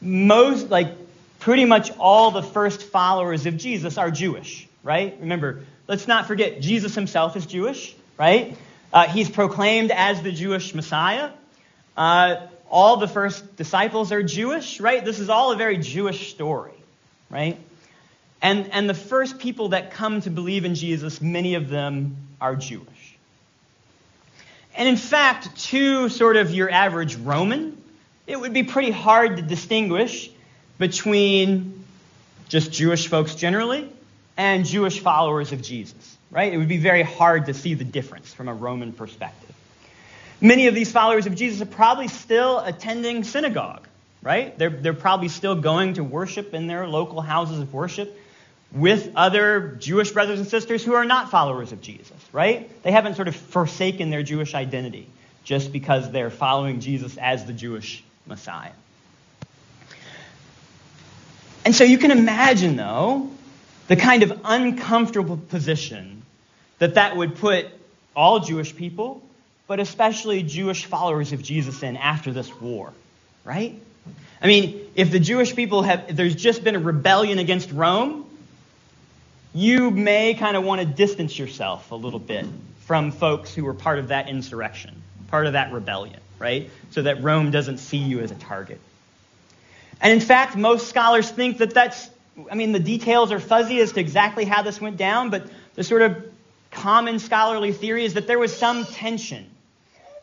most, 0.00 0.70
like, 0.70 0.94
pretty 1.40 1.64
much 1.64 1.90
all 1.98 2.30
the 2.30 2.42
first 2.42 2.82
followers 2.82 3.46
of 3.46 3.56
Jesus 3.56 3.98
are 3.98 4.10
Jewish, 4.10 4.68
right? 4.84 5.16
Remember, 5.20 5.64
let's 5.88 6.06
not 6.06 6.26
forget, 6.26 6.60
Jesus 6.60 6.94
himself 6.94 7.36
is 7.36 7.46
Jewish, 7.46 7.94
right? 8.16 8.56
Uh, 8.92 9.08
he's 9.08 9.28
proclaimed 9.28 9.90
as 9.90 10.22
the 10.22 10.30
Jewish 10.30 10.74
Messiah. 10.74 11.30
Uh, 11.96 12.46
all 12.70 12.96
the 12.96 13.08
first 13.08 13.56
disciples 13.56 14.12
are 14.12 14.22
Jewish, 14.22 14.80
right? 14.80 15.04
This 15.04 15.18
is 15.18 15.28
all 15.28 15.52
a 15.52 15.56
very 15.56 15.78
Jewish 15.78 16.30
story, 16.30 16.72
right? 17.28 17.58
And, 18.40 18.70
and 18.72 18.88
the 18.88 18.94
first 18.94 19.38
people 19.38 19.70
that 19.70 19.92
come 19.92 20.20
to 20.22 20.30
believe 20.30 20.64
in 20.64 20.74
Jesus, 20.74 21.20
many 21.20 21.54
of 21.54 21.68
them 21.68 22.16
are 22.40 22.56
Jewish. 22.56 22.88
And 24.74 24.88
in 24.88 24.96
fact, 24.96 25.56
to 25.66 26.08
sort 26.08 26.36
of 26.36 26.52
your 26.52 26.70
average 26.70 27.16
Roman, 27.16 27.80
it 28.26 28.40
would 28.40 28.52
be 28.52 28.62
pretty 28.62 28.90
hard 28.90 29.36
to 29.36 29.42
distinguish 29.42 30.30
between 30.78 31.84
just 32.48 32.72
Jewish 32.72 33.08
folks 33.08 33.34
generally 33.34 33.90
and 34.36 34.64
Jewish 34.64 35.00
followers 35.00 35.52
of 35.52 35.62
Jesus, 35.62 36.16
right? 36.30 36.52
It 36.52 36.56
would 36.56 36.68
be 36.68 36.78
very 36.78 37.02
hard 37.02 37.46
to 37.46 37.54
see 37.54 37.74
the 37.74 37.84
difference 37.84 38.32
from 38.32 38.48
a 38.48 38.54
Roman 38.54 38.92
perspective. 38.92 39.54
Many 40.40 40.66
of 40.66 40.74
these 40.74 40.90
followers 40.90 41.26
of 41.26 41.34
Jesus 41.34 41.60
are 41.62 41.66
probably 41.70 42.08
still 42.08 42.58
attending 42.58 43.24
synagogue, 43.24 43.86
right? 44.22 44.58
They're, 44.58 44.70
they're 44.70 44.94
probably 44.94 45.28
still 45.28 45.54
going 45.54 45.94
to 45.94 46.04
worship 46.04 46.54
in 46.54 46.66
their 46.66 46.88
local 46.88 47.20
houses 47.20 47.60
of 47.60 47.72
worship 47.72 48.18
with 48.72 49.12
other 49.14 49.76
Jewish 49.78 50.10
brothers 50.10 50.40
and 50.40 50.48
sisters 50.48 50.82
who 50.82 50.94
are 50.94 51.04
not 51.04 51.30
followers 51.30 51.72
of 51.72 51.80
Jesus, 51.80 52.21
right? 52.32 52.82
They 52.82 52.90
haven't 52.90 53.14
sort 53.16 53.28
of 53.28 53.36
forsaken 53.36 54.10
their 54.10 54.22
Jewish 54.22 54.54
identity 54.54 55.06
just 55.44 55.72
because 55.72 56.10
they're 56.10 56.30
following 56.30 56.80
Jesus 56.80 57.16
as 57.18 57.44
the 57.44 57.52
Jewish 57.52 58.02
Messiah. 58.26 58.72
And 61.64 61.74
so 61.74 61.84
you 61.84 61.98
can 61.98 62.10
imagine, 62.10 62.76
though, 62.76 63.30
the 63.88 63.96
kind 63.96 64.22
of 64.22 64.40
uncomfortable 64.44 65.36
position 65.36 66.22
that 66.78 66.94
that 66.94 67.16
would 67.16 67.36
put 67.36 67.66
all 68.16 68.40
Jewish 68.40 68.74
people, 68.74 69.22
but 69.66 69.78
especially 69.80 70.42
Jewish 70.42 70.86
followers 70.86 71.32
of 71.32 71.42
Jesus 71.42 71.82
in 71.82 71.96
after 71.96 72.32
this 72.32 72.52
war, 72.60 72.92
right? 73.44 73.78
I 74.40 74.46
mean, 74.46 74.80
if 74.96 75.12
the 75.12 75.20
Jewish 75.20 75.54
people 75.54 75.82
have, 75.82 76.16
there's 76.16 76.34
just 76.34 76.64
been 76.64 76.74
a 76.74 76.80
rebellion 76.80 77.38
against 77.38 77.70
Rome, 77.70 78.26
you 79.54 79.90
may 79.90 80.34
kind 80.34 80.56
of 80.56 80.64
want 80.64 80.80
to 80.80 80.86
distance 80.86 81.38
yourself 81.38 81.90
a 81.90 81.94
little 81.94 82.18
bit 82.18 82.46
from 82.80 83.12
folks 83.12 83.54
who 83.54 83.64
were 83.64 83.74
part 83.74 83.98
of 83.98 84.08
that 84.08 84.28
insurrection, 84.28 85.02
part 85.28 85.46
of 85.46 85.52
that 85.52 85.72
rebellion, 85.72 86.20
right? 86.38 86.70
So 86.90 87.02
that 87.02 87.22
Rome 87.22 87.50
doesn't 87.50 87.78
see 87.78 87.98
you 87.98 88.20
as 88.20 88.30
a 88.30 88.34
target. 88.34 88.80
And 90.00 90.12
in 90.12 90.20
fact, 90.20 90.56
most 90.56 90.88
scholars 90.88 91.30
think 91.30 91.58
that 91.58 91.74
that's, 91.74 92.10
I 92.50 92.54
mean, 92.54 92.72
the 92.72 92.80
details 92.80 93.30
are 93.30 93.38
fuzzy 93.38 93.80
as 93.80 93.92
to 93.92 94.00
exactly 94.00 94.44
how 94.44 94.62
this 94.62 94.80
went 94.80 94.96
down, 94.96 95.30
but 95.30 95.46
the 95.74 95.84
sort 95.84 96.02
of 96.02 96.24
common 96.70 97.18
scholarly 97.18 97.72
theory 97.72 98.04
is 98.04 98.14
that 98.14 98.26
there 98.26 98.38
was 98.38 98.56
some 98.56 98.84
tension 98.86 99.46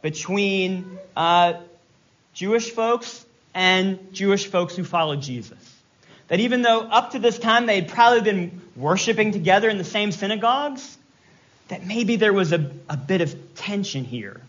between 0.01 0.99
uh, 1.15 1.53
Jewish 2.33 2.71
folks 2.71 3.25
and 3.53 4.13
Jewish 4.13 4.47
folks 4.47 4.75
who 4.75 4.83
followed 4.83 5.21
Jesus. 5.21 5.78
That 6.29 6.39
even 6.39 6.61
though 6.61 6.81
up 6.81 7.11
to 7.11 7.19
this 7.19 7.37
time 7.37 7.65
they 7.65 7.75
had 7.75 7.89
probably 7.89 8.21
been 8.21 8.61
worshiping 8.75 9.31
together 9.31 9.67
in 9.69 9.77
the 9.77 9.83
same 9.83 10.11
synagogues, 10.11 10.97
that 11.67 11.85
maybe 11.85 12.15
there 12.15 12.33
was 12.33 12.53
a, 12.53 12.71
a 12.89 12.97
bit 12.97 13.21
of 13.21 13.55
tension 13.55 14.05
here. 14.05 14.41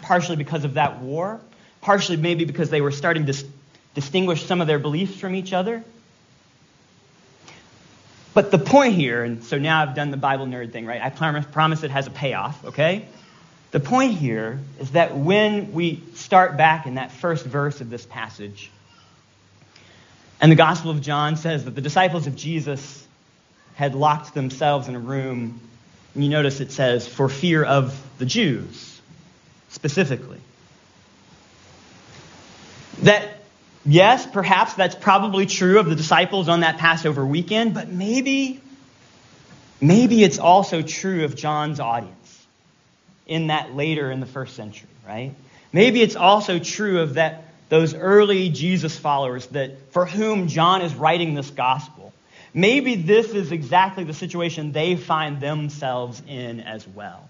Partially 0.00 0.36
because 0.36 0.64
of 0.64 0.74
that 0.74 1.00
war, 1.00 1.40
partially 1.80 2.16
maybe 2.16 2.44
because 2.44 2.70
they 2.70 2.80
were 2.80 2.92
starting 2.92 3.26
to 3.26 3.44
distinguish 3.94 4.44
some 4.46 4.60
of 4.60 4.66
their 4.66 4.78
beliefs 4.78 5.18
from 5.18 5.34
each 5.34 5.52
other. 5.52 5.82
But 8.34 8.50
the 8.50 8.58
point 8.58 8.94
here, 8.94 9.24
and 9.24 9.42
so 9.42 9.58
now 9.58 9.82
I've 9.82 9.96
done 9.96 10.10
the 10.10 10.16
Bible 10.16 10.46
nerd 10.46 10.72
thing, 10.72 10.86
right? 10.86 11.02
I 11.02 11.10
promise, 11.10 11.44
promise 11.50 11.82
it 11.82 11.90
has 11.90 12.06
a 12.06 12.10
payoff, 12.10 12.64
okay? 12.66 13.06
The 13.70 13.80
point 13.80 14.12
here 14.12 14.60
is 14.78 14.92
that 14.92 15.16
when 15.16 15.72
we 15.72 16.02
start 16.14 16.56
back 16.56 16.86
in 16.86 16.94
that 16.94 17.10
first 17.10 17.44
verse 17.44 17.80
of 17.80 17.90
this 17.90 18.06
passage, 18.06 18.70
and 20.40 20.52
the 20.52 20.56
Gospel 20.56 20.90
of 20.90 21.00
John 21.00 21.36
says 21.36 21.64
that 21.64 21.74
the 21.74 21.80
disciples 21.80 22.26
of 22.26 22.36
Jesus 22.36 23.06
had 23.74 23.94
locked 23.94 24.34
themselves 24.34 24.88
in 24.88 24.94
a 24.94 24.98
room. 24.98 25.60
And 26.14 26.24
you 26.24 26.30
notice 26.30 26.60
it 26.60 26.72
says, 26.72 27.06
for 27.06 27.28
fear 27.28 27.62
of 27.62 28.00
the 28.18 28.26
Jews, 28.26 29.00
specifically. 29.68 30.40
That, 33.02 33.28
yes, 33.84 34.26
perhaps 34.26 34.74
that's 34.74 34.96
probably 34.96 35.46
true 35.46 35.78
of 35.78 35.88
the 35.88 35.94
disciples 35.94 36.48
on 36.48 36.60
that 36.60 36.78
Passover 36.78 37.24
weekend, 37.24 37.74
but 37.74 37.88
maybe, 37.88 38.60
maybe 39.80 40.24
it's 40.24 40.38
also 40.38 40.82
true 40.82 41.24
of 41.24 41.36
John's 41.36 41.78
audience 41.78 42.46
in 43.26 43.48
that 43.48 43.76
later 43.76 44.10
in 44.10 44.20
the 44.20 44.26
first 44.26 44.56
century, 44.56 44.88
right? 45.06 45.32
Maybe 45.72 46.02
it's 46.02 46.16
also 46.16 46.58
true 46.58 47.00
of 47.00 47.14
that 47.14 47.44
those 47.68 47.94
early 47.94 48.48
Jesus 48.48 48.96
followers 48.96 49.46
that 49.48 49.92
for 49.92 50.06
whom 50.06 50.48
John 50.48 50.82
is 50.82 50.94
writing 50.94 51.34
this 51.34 51.50
gospel. 51.50 52.12
Maybe 52.54 52.94
this 52.94 53.30
is 53.30 53.52
exactly 53.52 54.04
the 54.04 54.14
situation 54.14 54.72
they 54.72 54.96
find 54.96 55.40
themselves 55.40 56.22
in 56.26 56.60
as 56.60 56.86
well. 56.88 57.28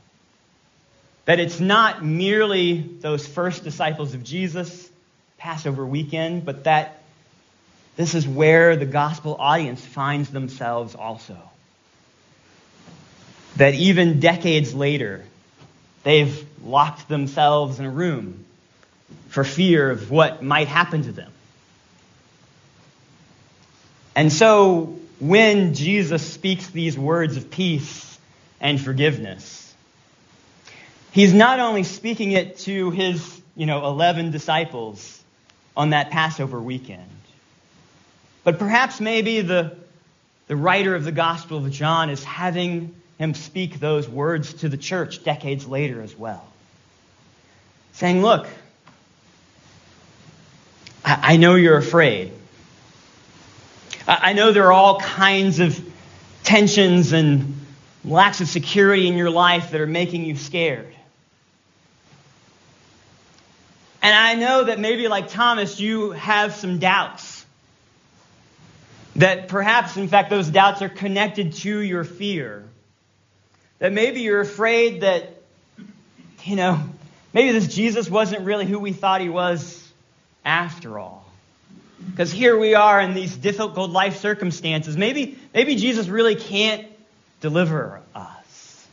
That 1.25 1.41
it's 1.41 1.61
not 1.61 2.05
merely 2.05 2.79
those 2.79 3.27
first 3.27 3.65
disciples 3.65 4.15
of 4.15 4.25
Jesus, 4.25 4.89
Passover 5.37 5.85
weekend, 5.85 6.45
but 6.45 6.65
that 6.65 7.03
this 7.97 8.15
is 8.15 8.27
where 8.27 8.77
the 8.77 8.87
gospel 8.87 9.37
audience 9.39 9.85
finds 9.85 10.31
themselves 10.31 10.95
also. 10.95 11.37
That 13.57 13.75
even 13.75 14.21
decades 14.21 14.73
later, 14.73 15.25
they've 16.05 16.47
locked 16.65 17.09
themselves 17.09 17.81
in 17.81 17.87
a 17.87 17.91
room 17.91 18.45
for 19.29 19.45
fear 19.45 19.91
of 19.91 20.11
what 20.11 20.43
might 20.43 20.69
happen 20.69 21.03
to 21.03 21.13
them. 21.13 21.33
And 24.15 24.33
so, 24.33 24.99
when 25.21 25.75
Jesus 25.75 26.29
speaks 26.33 26.69
these 26.69 26.99
words 26.99 27.37
of 27.37 27.51
peace 27.51 28.19
and 28.61 28.81
forgiveness, 28.81 29.73
he's 31.13 31.33
not 31.33 31.61
only 31.61 31.85
speaking 31.85 32.33
it 32.33 32.59
to 32.59 32.91
his, 32.91 33.41
you 33.57 33.67
know, 33.67 33.87
11 33.87 34.31
disciples 34.31 35.23
on 35.77 35.91
that 35.91 36.11
Passover 36.11 36.61
weekend, 36.61 37.09
but 38.45 38.59
perhaps 38.59 39.01
maybe 39.01 39.41
the, 39.41 39.77
the 40.47 40.57
writer 40.57 40.95
of 40.95 41.05
the 41.05 41.13
Gospel 41.13 41.59
of 41.59 41.71
John 41.71 42.11
is 42.11 42.25
having 42.25 42.95
him 43.19 43.35
speak 43.35 43.79
those 43.79 44.09
words 44.09 44.55
to 44.55 44.69
the 44.69 44.77
church 44.77 45.23
decades 45.23 45.67
later 45.67 46.01
as 46.01 46.17
well. 46.17 46.45
Saying, 47.93 48.23
look, 48.23 48.47
I, 51.09 51.39
know 51.39 51.55
you're 51.55 51.79
afraid. 51.79 52.33
I, 54.07 54.35
know 54.35 54.53
there 54.53 54.67
are 54.67 54.73
all 54.73 55.01
kinds 55.01 55.59
of 55.59 55.81
tensions 56.43 57.13
and 57.13 57.65
lacks 58.05 58.43
of 58.43 58.49
security 58.49 59.09
in 59.09 59.15
your 59.15 59.31
life 59.31 59.71
that 59.71 59.81
are 59.81 59.87
making 59.87 60.27
you 60.27 60.37
scared. 60.37 60.95
And 64.03 64.15
I 64.15 64.35
know 64.35 64.65
that 64.65 64.79
maybe, 64.79 65.09
like 65.09 65.31
Thomas, 65.31 65.81
you 65.81 66.11
have 66.11 66.55
some 66.55 66.79
doubts. 66.79 67.47
That 69.17 69.49
perhaps, 69.49 69.97
in 69.97 70.09
fact, 70.09 70.29
those 70.29 70.49
doubts 70.49 70.83
are 70.83 70.91
connected 70.91 71.55
to 71.55 71.81
your 71.81 72.05
fear. 72.05 72.65
That 73.79 73.95
maybe 73.95 74.21
you're 74.21 74.41
afraid 74.41 75.01
that, 75.01 75.41
you 76.45 76.57
know, 76.57 76.81
maybe 77.33 77.53
this 77.53 77.75
Jesus 77.75 78.11
wasn't 78.11 78.43
really 78.43 78.67
who 78.67 78.79
we 78.79 78.93
thought 78.93 79.23
he 79.23 79.31
was 79.31 79.78
after 80.49 80.99
all. 80.99 81.25
Because 82.11 82.33
here 82.33 82.59
we 82.59 82.75
are 82.75 83.01
in 83.01 83.15
these 83.15 83.37
difficult 83.37 83.91
life 83.91 84.19
circumstances. 84.19 84.97
Maybe, 84.97 85.39
maybe 85.53 85.77
Jesus 85.77 86.09
really 86.09 86.35
can't 86.35 86.87
deliver 87.41 88.01
us. 88.15 88.87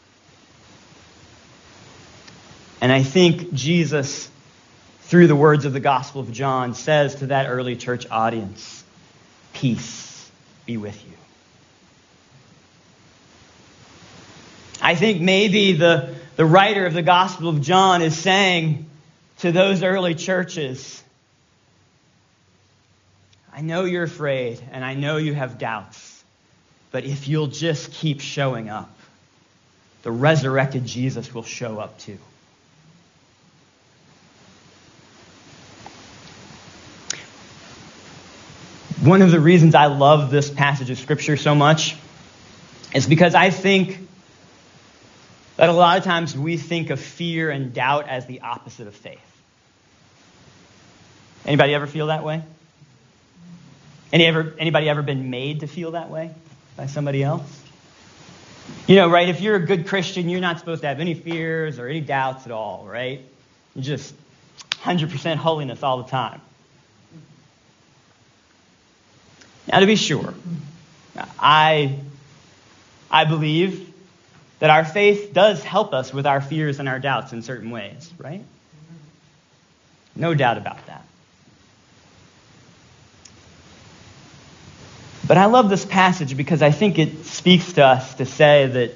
And 2.82 2.91
I 2.91 3.04
think 3.04 3.54
Jesus 3.54 4.30
through 5.06 5.28
the 5.28 5.36
words 5.36 5.65
of 5.65 5.74
the 5.74 5.80
Gospel 5.80 6.22
of 6.22 6.32
John, 6.32 6.74
says 6.74 7.15
to 7.15 7.28
that 7.28 7.48
early 7.48 7.76
church 7.76 8.08
audience, 8.10 8.84
Peace 9.54 10.30
be 10.65 10.78
with 10.78 11.00
you. 11.06 11.13
I 14.82 14.96
think 14.96 15.22
maybe 15.22 15.74
the, 15.74 16.15
the 16.36 16.46
writer 16.46 16.88
of 16.88 16.94
the 16.94 17.04
Gospel 17.04 17.50
of 17.50 17.62
John 17.62 18.02
is 18.02 18.18
saying 18.18 18.88
to 19.39 19.52
those 19.52 19.84
early 19.84 20.15
churches, 20.15 21.04
I 23.56 23.62
know 23.62 23.86
you're 23.86 24.04
afraid 24.04 24.62
and 24.74 24.84
I 24.84 24.96
know 24.96 25.15
you 25.15 25.34
have 25.34 25.58
doubts, 25.58 26.24
but 26.91 27.06
if 27.06 27.30
you'll 27.30 27.48
just 27.48 27.94
keep 27.94 28.20
showing 28.20 28.70
up, 28.70 28.94
the 30.04 30.12
resurrected 30.12 30.86
Jesus 30.86 31.34
will 31.34 31.44
show 31.44 31.80
up 31.80 31.98
too. 31.98 32.18
One 39.02 39.22
of 39.22 39.32
the 39.32 39.39
reasons 39.39 39.74
I 39.74 39.86
love 39.86 40.32
this 40.32 40.50
passage 40.50 40.89
of 40.89 40.98
Scripture 40.98 41.38
so 41.38 41.56
much 41.56 41.96
is 42.94 43.08
because 43.08 43.36
I 43.36 43.52
think 43.52 44.00
that 45.56 45.70
a 45.70 45.74
lot 45.74 45.98
of 45.98 46.04
times 46.04 46.38
we 46.38 46.58
think 46.58 46.89
of 46.89 47.00
fear 47.00 47.50
and 47.52 47.74
doubt 47.74 48.10
as 48.10 48.26
the 48.26 48.41
opposite 48.41 48.88
of 48.88 48.96
faith. 48.96 49.20
Anybody 51.46 51.74
ever 51.74 51.88
feel 51.88 52.08
that 52.08 52.26
way? 52.26 52.41
Any 54.13 54.26
ever, 54.26 54.54
anybody 54.58 54.89
ever 54.89 55.02
been 55.02 55.30
made 55.30 55.62
to 55.62 55.68
feel 55.68 55.91
that 55.91 56.10
way 56.10 56.32
by 56.78 56.88
somebody 56.88 57.24
else? 57.24 57.63
You 58.88 58.96
know, 58.96 59.10
right? 59.10 59.30
If 59.30 59.41
you're 59.41 59.56
a 59.56 59.65
good 59.65 59.88
Christian, 59.88 60.30
you're 60.30 60.41
not 60.41 60.60
supposed 60.60 60.82
to 60.82 60.88
have 60.88 61.00
any 61.00 61.13
fears 61.13 61.80
or 61.80 61.88
any 61.88 62.02
doubts 62.02 62.46
at 62.46 62.52
all, 62.52 62.86
right? 62.88 63.22
You're 63.76 63.84
just 63.84 64.15
100% 64.82 65.36
holiness 65.38 65.84
all 65.84 66.02
the 66.04 66.10
time. 66.10 66.41
Now, 69.68 69.80
to 69.80 69.86
be 69.88 69.96
sure, 69.96 70.34
I, 71.39 71.98
I 73.10 73.26
believe 73.26 73.91
that 74.60 74.70
our 74.70 74.86
faith 74.86 75.34
does 75.34 75.63
help 75.63 75.94
us 75.94 76.13
with 76.13 76.26
our 76.26 76.41
fears 76.41 76.80
and 76.80 76.88
our 76.88 77.00
doubts 77.00 77.34
in 77.34 77.41
certain 77.41 77.72
ways, 77.72 78.12
right? 78.18 78.44
No 80.15 80.34
doubt 80.34 80.58
about 80.58 80.86
that. 80.86 81.06
But 85.28 85.38
I 85.38 85.46
love 85.46 85.70
this 85.70 85.86
passage 85.86 86.38
because 86.38 86.62
I 86.62 86.72
think 86.72 87.00
it 87.00 87.26
speaks 87.26 87.74
to 87.74 87.86
us 87.86 88.16
to 88.16 88.26
say 88.26 88.68
that 88.68 88.94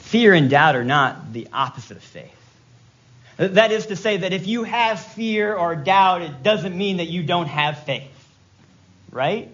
fear 0.00 0.32
and 0.32 0.48
doubt 0.48 0.76
are 0.76 0.84
not 0.84 1.32
the 1.32 1.48
opposite 1.52 1.96
of 1.96 2.02
faith. 2.02 2.30
That 3.36 3.72
is 3.72 3.86
to 3.86 3.96
say, 3.96 4.18
that 4.18 4.32
if 4.32 4.46
you 4.46 4.62
have 4.62 5.00
fear 5.00 5.56
or 5.56 5.74
doubt, 5.74 6.22
it 6.22 6.44
doesn't 6.44 6.76
mean 6.76 6.98
that 6.98 7.08
you 7.08 7.24
don't 7.24 7.48
have 7.48 7.82
faith 7.82 8.10
right? 9.14 9.48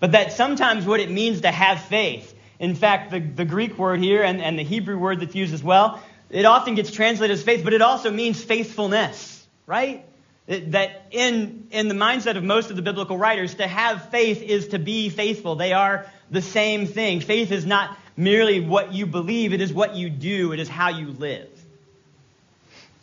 But 0.00 0.12
that 0.12 0.32
sometimes 0.32 0.84
what 0.86 0.98
it 0.98 1.10
means 1.10 1.42
to 1.42 1.52
have 1.52 1.80
faith, 1.82 2.34
in 2.58 2.74
fact, 2.74 3.12
the, 3.12 3.20
the 3.20 3.44
Greek 3.44 3.78
word 3.78 4.00
here 4.00 4.24
and, 4.24 4.42
and 4.42 4.58
the 4.58 4.64
Hebrew 4.64 4.98
word 4.98 5.20
that's 5.20 5.34
used 5.36 5.54
as 5.54 5.62
well, 5.62 6.02
it 6.30 6.46
often 6.46 6.74
gets 6.74 6.90
translated 6.90 7.36
as 7.36 7.44
faith, 7.44 7.62
but 7.62 7.74
it 7.74 7.82
also 7.82 8.10
means 8.10 8.42
faithfulness, 8.42 9.46
right? 9.66 10.04
That 10.46 11.06
in, 11.10 11.68
in 11.70 11.88
the 11.88 11.94
mindset 11.94 12.36
of 12.36 12.44
most 12.44 12.70
of 12.70 12.76
the 12.76 12.82
biblical 12.82 13.16
writers, 13.16 13.54
to 13.54 13.66
have 13.66 14.10
faith 14.10 14.42
is 14.42 14.68
to 14.68 14.78
be 14.78 15.08
faithful. 15.08 15.54
They 15.54 15.72
are 15.72 16.06
the 16.30 16.42
same 16.42 16.86
thing. 16.86 17.20
Faith 17.20 17.52
is 17.52 17.64
not 17.64 17.96
merely 18.16 18.60
what 18.60 18.92
you 18.92 19.06
believe, 19.06 19.52
it 19.52 19.60
is 19.60 19.72
what 19.72 19.94
you 19.94 20.10
do, 20.10 20.52
it 20.52 20.60
is 20.60 20.68
how 20.68 20.88
you 20.88 21.08
live. 21.08 21.48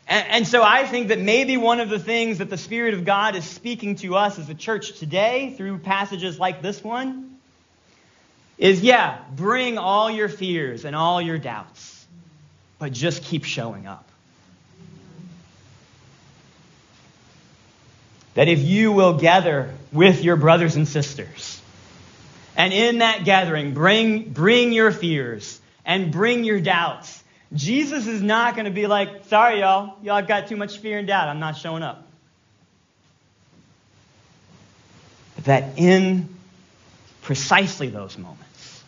And, 0.08 0.28
and 0.28 0.48
so 0.48 0.64
I 0.64 0.86
think 0.86 1.08
that 1.10 1.20
maybe 1.20 1.58
one 1.58 1.80
of 1.80 1.90
the 1.90 2.00
things 2.00 2.40
that 2.40 2.50
the 2.50 2.58
Spirit 2.58 2.94
of 2.94 3.06
God 3.06 3.36
is 3.36 3.46
speaking 3.46 3.96
to 3.98 4.16
us 4.16 4.38
as 4.38 4.50
a 4.50 4.56
church 4.56 5.00
today 5.00 5.54
through 5.56 5.80
passages 5.80 6.40
like 6.40 6.62
this 6.62 6.84
one 6.84 7.38
is 8.58 8.82
yeah, 8.82 9.20
bring 9.36 9.78
all 9.78 10.12
your 10.12 10.28
fears 10.28 10.84
and 10.84 10.96
all 10.96 11.22
your 11.22 11.38
doubts, 11.38 12.06
but 12.78 12.92
just 12.92 13.24
keep 13.24 13.46
showing 13.46 13.88
up. 13.88 14.09
That 18.40 18.48
if 18.48 18.60
you 18.60 18.94
will 18.94 19.18
gather 19.18 19.70
with 19.92 20.24
your 20.24 20.38
brothers 20.38 20.78
and 20.78 20.88
sisters, 20.88 21.62
and 22.56 22.72
in 22.72 23.00
that 23.00 23.26
gathering, 23.26 23.74
bring, 23.74 24.30
bring 24.30 24.72
your 24.72 24.92
fears 24.92 25.60
and 25.84 26.10
bring 26.10 26.46
your 26.46 26.62
doubts, 26.62 27.22
Jesus 27.54 28.08
is 28.08 28.22
not 28.22 28.56
going 28.56 28.64
to 28.64 28.72
be 28.72 28.88
like, 28.88 29.26
sorry, 29.26 29.60
y'all, 29.60 29.98
y'all 30.02 30.22
got 30.22 30.48
too 30.48 30.56
much 30.56 30.78
fear 30.78 31.00
and 31.00 31.06
doubt. 31.06 31.28
I'm 31.28 31.42
not 31.42 31.58
showing 31.58 31.84
up. 31.84 32.08
That 35.44 35.78
in 35.78 36.30
precisely 37.24 37.90
those 37.90 38.18
moments, 38.18 38.84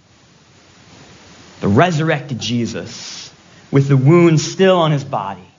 the 1.59 1.67
resurrected 1.67 2.39
Jesus, 2.39 3.33
with 3.69 3.89
the 3.89 3.97
wounds 3.97 4.49
still 4.49 4.77
on 4.77 4.91
his 4.91 5.03
body, 5.03 5.50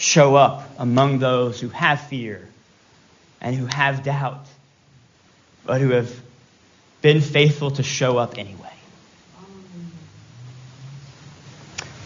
show 0.00 0.34
up 0.34 0.66
among 0.78 1.18
those 1.18 1.60
who 1.60 1.68
have 1.68 2.00
fear 2.00 2.48
and 3.40 3.54
who 3.54 3.66
have 3.66 4.02
doubt, 4.02 4.46
but 5.66 5.80
who 5.82 5.90
have 5.90 6.10
been 7.02 7.20
faithful 7.20 7.70
to 7.72 7.82
show 7.82 8.16
up 8.16 8.38
anyway. 8.38 8.72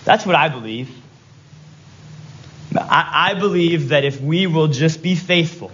That's 0.05 0.27
what 0.27 0.35
I 0.35 0.49
believe. 0.49 0.91
I, 2.77 3.31
I 3.31 3.35
believe 3.35 3.91
that 3.91 4.05
if 4.05 4.21
we 4.21 4.49
will 4.49 4.69
just 4.69 5.01
be 5.01 5.15
faithful, 5.15 5.71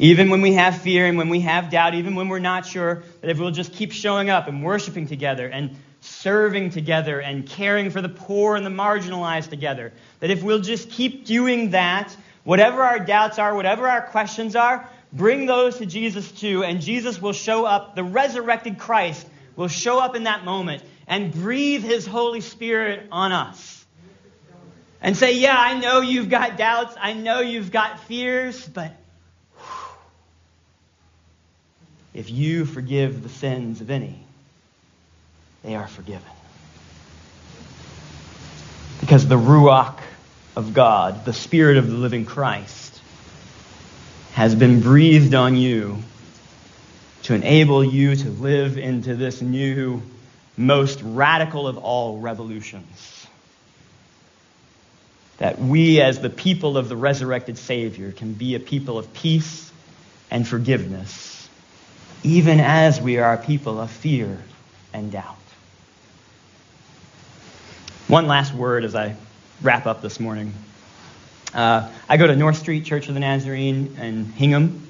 even 0.00 0.30
when 0.30 0.42
we 0.42 0.54
have 0.54 0.82
fear 0.82 1.06
and 1.06 1.16
when 1.16 1.28
we 1.28 1.40
have 1.40 1.70
doubt, 1.70 1.94
even 1.94 2.16
when 2.16 2.28
we're 2.28 2.40
not 2.40 2.66
sure, 2.66 3.04
that 3.20 3.30
if 3.30 3.38
we'll 3.38 3.52
just 3.52 3.72
keep 3.72 3.92
showing 3.92 4.28
up 4.28 4.48
and 4.48 4.64
worshiping 4.64 5.06
together 5.06 5.46
and 5.46 5.76
serving 6.04 6.70
together 6.70 7.20
and 7.20 7.46
caring 7.46 7.90
for 7.90 8.00
the 8.00 8.08
poor 8.08 8.56
and 8.56 8.64
the 8.64 8.70
marginalized 8.70 9.50
together, 9.50 9.92
that 10.20 10.30
if 10.30 10.42
we'll 10.42 10.60
just 10.60 10.90
keep 10.90 11.24
doing 11.24 11.70
that, 11.70 12.14
whatever 12.44 12.82
our 12.82 12.98
doubts 12.98 13.38
are, 13.38 13.54
whatever 13.54 13.88
our 13.88 14.02
questions 14.02 14.54
are, 14.54 14.88
bring 15.12 15.46
those 15.46 15.78
to 15.78 15.86
Jesus 15.86 16.30
too, 16.30 16.62
and 16.64 16.80
Jesus 16.80 17.20
will 17.20 17.32
show 17.32 17.64
up. 17.64 17.94
The 17.96 18.04
resurrected 18.04 18.78
Christ 18.78 19.26
will 19.56 19.68
show 19.68 19.98
up 19.98 20.14
in 20.16 20.24
that 20.24 20.44
moment 20.44 20.82
and 21.06 21.32
breathe 21.32 21.82
His 21.82 22.06
Holy 22.06 22.40
Spirit 22.40 23.06
on 23.10 23.32
us. 23.32 23.84
And 25.00 25.16
say, 25.16 25.38
Yeah, 25.38 25.56
I 25.56 25.78
know 25.78 26.00
you've 26.00 26.30
got 26.30 26.56
doubts. 26.56 26.96
I 26.98 27.12
know 27.12 27.40
you've 27.40 27.70
got 27.70 28.00
fears, 28.04 28.66
but 28.66 28.92
if 32.14 32.30
you 32.30 32.64
forgive 32.64 33.22
the 33.22 33.28
sins 33.28 33.82
of 33.82 33.90
any, 33.90 34.23
they 35.64 35.74
are 35.74 35.88
forgiven. 35.88 36.22
Because 39.00 39.26
the 39.26 39.38
Ruach 39.38 39.98
of 40.54 40.72
God, 40.72 41.24
the 41.24 41.32
Spirit 41.32 41.78
of 41.78 41.88
the 41.88 41.96
living 41.96 42.24
Christ, 42.24 43.00
has 44.34 44.54
been 44.54 44.80
breathed 44.80 45.34
on 45.34 45.56
you 45.56 45.98
to 47.24 47.34
enable 47.34 47.82
you 47.82 48.14
to 48.14 48.30
live 48.30 48.76
into 48.76 49.16
this 49.16 49.40
new 49.40 50.02
most 50.56 51.00
radical 51.02 51.66
of 51.66 51.78
all 51.78 52.18
revolutions. 52.18 53.26
That 55.38 55.58
we, 55.58 56.00
as 56.00 56.20
the 56.20 56.30
people 56.30 56.76
of 56.76 56.88
the 56.88 56.96
resurrected 56.96 57.58
Savior, 57.58 58.12
can 58.12 58.34
be 58.34 58.54
a 58.54 58.60
people 58.60 58.98
of 58.98 59.12
peace 59.14 59.72
and 60.30 60.46
forgiveness, 60.46 61.48
even 62.22 62.60
as 62.60 63.00
we 63.00 63.18
are 63.18 63.34
a 63.34 63.38
people 63.38 63.80
of 63.80 63.90
fear 63.90 64.38
and 64.92 65.10
doubt. 65.10 65.33
One 68.08 68.26
last 68.26 68.52
word 68.52 68.84
as 68.84 68.94
I 68.94 69.16
wrap 69.62 69.86
up 69.86 70.02
this 70.02 70.20
morning. 70.20 70.52
Uh, 71.54 71.90
I 72.06 72.18
go 72.18 72.26
to 72.26 72.36
North 72.36 72.58
Street 72.58 72.84
Church 72.84 73.08
of 73.08 73.14
the 73.14 73.20
Nazarene 73.20 73.96
in 73.98 74.26
Hingham, 74.26 74.86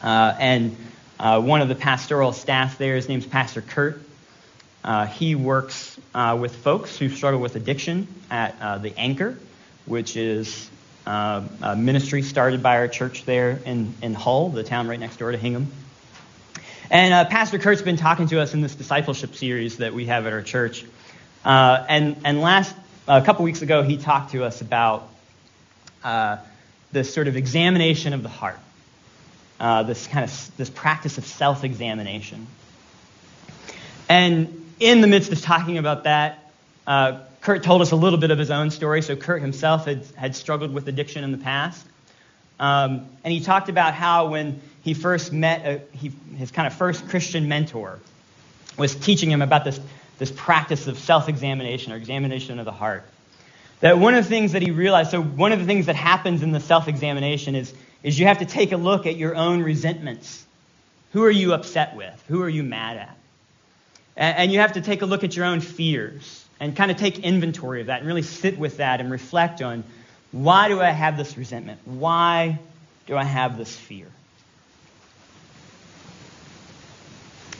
uh, 0.00 0.36
and 0.38 0.76
uh, 1.18 1.40
one 1.40 1.60
of 1.60 1.68
the 1.68 1.74
pastoral 1.74 2.32
staff 2.32 2.78
there, 2.78 2.94
his 2.94 3.08
name's 3.08 3.26
Pastor 3.26 3.62
Kurt. 3.62 4.00
Uh, 4.84 5.06
he 5.06 5.34
works 5.34 5.98
uh, 6.14 6.38
with 6.40 6.54
folks 6.54 6.96
who 6.96 7.08
struggle 7.08 7.40
with 7.40 7.56
addiction 7.56 8.06
at 8.30 8.54
uh, 8.60 8.78
the 8.78 8.96
Anchor, 8.96 9.36
which 9.86 10.16
is 10.16 10.70
a 11.06 11.74
ministry 11.76 12.22
started 12.22 12.62
by 12.62 12.76
our 12.76 12.86
church 12.86 13.24
there 13.24 13.58
in, 13.64 13.92
in 14.02 14.14
Hull, 14.14 14.50
the 14.50 14.62
town 14.62 14.86
right 14.86 15.00
next 15.00 15.16
door 15.16 15.32
to 15.32 15.36
Hingham. 15.36 15.66
And 16.92 17.28
Pastor 17.28 17.58
Kurt's 17.58 17.82
been 17.82 17.96
talking 17.96 18.28
to 18.28 18.40
us 18.40 18.54
in 18.54 18.60
this 18.60 18.76
discipleship 18.76 19.34
series 19.34 19.78
that 19.78 19.94
we 19.94 20.06
have 20.06 20.28
at 20.28 20.32
our 20.32 20.42
church. 20.42 20.84
Uh, 21.44 21.84
and, 21.88 22.16
and 22.24 22.40
last, 22.40 22.74
a 23.08 23.22
couple 23.22 23.44
weeks 23.44 23.62
ago, 23.62 23.82
he 23.82 23.96
talked 23.96 24.32
to 24.32 24.44
us 24.44 24.60
about 24.60 25.08
uh, 26.04 26.36
this 26.92 27.12
sort 27.12 27.28
of 27.28 27.36
examination 27.36 28.12
of 28.12 28.22
the 28.22 28.28
heart, 28.28 28.58
uh, 29.58 29.82
this 29.82 30.06
kind 30.06 30.24
of 30.24 30.56
this 30.56 30.70
practice 30.70 31.18
of 31.18 31.24
self-examination. 31.24 32.46
And 34.08 34.72
in 34.80 35.00
the 35.00 35.06
midst 35.06 35.32
of 35.32 35.40
talking 35.40 35.78
about 35.78 36.04
that, 36.04 36.50
uh, 36.86 37.20
Kurt 37.40 37.62
told 37.62 37.80
us 37.80 37.92
a 37.92 37.96
little 37.96 38.18
bit 38.18 38.30
of 38.30 38.38
his 38.38 38.50
own 38.50 38.70
story. 38.70 39.02
So 39.02 39.16
Kurt 39.16 39.40
himself 39.40 39.86
had, 39.86 40.04
had 40.16 40.36
struggled 40.36 40.74
with 40.74 40.88
addiction 40.88 41.24
in 41.24 41.32
the 41.32 41.38
past. 41.38 41.86
Um, 42.58 43.06
and 43.24 43.32
he 43.32 43.40
talked 43.40 43.70
about 43.70 43.94
how 43.94 44.28
when 44.28 44.60
he 44.82 44.92
first 44.92 45.32
met 45.32 45.66
a, 45.66 45.96
he, 45.96 46.12
his 46.36 46.50
kind 46.50 46.66
of 46.66 46.74
first 46.74 47.08
Christian 47.08 47.48
mentor 47.48 47.98
was 48.76 48.94
teaching 48.94 49.30
him 49.30 49.42
about 49.42 49.64
this, 49.64 49.80
this 50.20 50.30
practice 50.30 50.86
of 50.86 50.98
self-examination 50.98 51.92
or 51.92 51.96
examination 51.96 52.58
of 52.58 52.66
the 52.66 52.72
heart. 52.72 53.04
That 53.80 53.98
one 53.98 54.14
of 54.14 54.22
the 54.22 54.28
things 54.28 54.52
that 54.52 54.60
he 54.60 54.70
realized, 54.70 55.10
so 55.10 55.22
one 55.22 55.52
of 55.52 55.58
the 55.58 55.64
things 55.64 55.86
that 55.86 55.96
happens 55.96 56.42
in 56.42 56.52
the 56.52 56.60
self-examination 56.60 57.54
is, 57.54 57.72
is 58.02 58.20
you 58.20 58.26
have 58.26 58.40
to 58.40 58.44
take 58.44 58.72
a 58.72 58.76
look 58.76 59.06
at 59.06 59.16
your 59.16 59.34
own 59.34 59.62
resentments. 59.62 60.44
Who 61.14 61.24
are 61.24 61.30
you 61.30 61.54
upset 61.54 61.96
with? 61.96 62.22
Who 62.28 62.42
are 62.42 62.50
you 62.50 62.62
mad 62.62 62.98
at? 62.98 63.16
And, 64.14 64.36
and 64.36 64.52
you 64.52 64.58
have 64.60 64.74
to 64.74 64.82
take 64.82 65.00
a 65.00 65.06
look 65.06 65.24
at 65.24 65.34
your 65.34 65.46
own 65.46 65.62
fears 65.62 66.44
and 66.60 66.76
kind 66.76 66.90
of 66.90 66.98
take 66.98 67.18
inventory 67.20 67.80
of 67.80 67.86
that 67.86 68.00
and 68.00 68.06
really 68.06 68.20
sit 68.20 68.58
with 68.58 68.76
that 68.76 69.00
and 69.00 69.10
reflect 69.10 69.62
on 69.62 69.84
why 70.32 70.68
do 70.68 70.82
I 70.82 70.90
have 70.90 71.16
this 71.16 71.38
resentment? 71.38 71.80
Why 71.86 72.58
do 73.06 73.16
I 73.16 73.24
have 73.24 73.56
this 73.56 73.74
fear? 73.74 74.06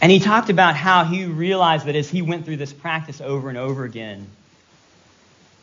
And 0.02 0.10
he 0.10 0.18
talked 0.18 0.48
about 0.48 0.76
how 0.76 1.04
he 1.04 1.26
realized 1.26 1.86
that 1.86 1.96
as 1.96 2.08
he 2.08 2.22
went 2.22 2.46
through 2.46 2.56
this 2.56 2.72
practice 2.72 3.20
over 3.20 3.48
and 3.48 3.58
over 3.58 3.84
again, 3.84 4.26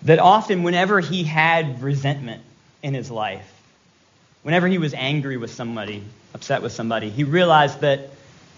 that 0.04 0.20
often 0.20 0.64
whenever 0.64 1.00
he 1.00 1.24
had 1.24 1.82
resentment 1.82 2.44
in 2.84 2.94
his 2.94 3.10
life, 3.10 3.52
whenever 4.44 4.68
he 4.68 4.78
was 4.78 4.94
angry 4.94 5.38
with 5.38 5.52
somebody, 5.52 6.04
upset 6.36 6.62
with 6.62 6.72
somebody, 6.72 7.10
he 7.10 7.24
realized 7.24 7.82
that 7.82 8.12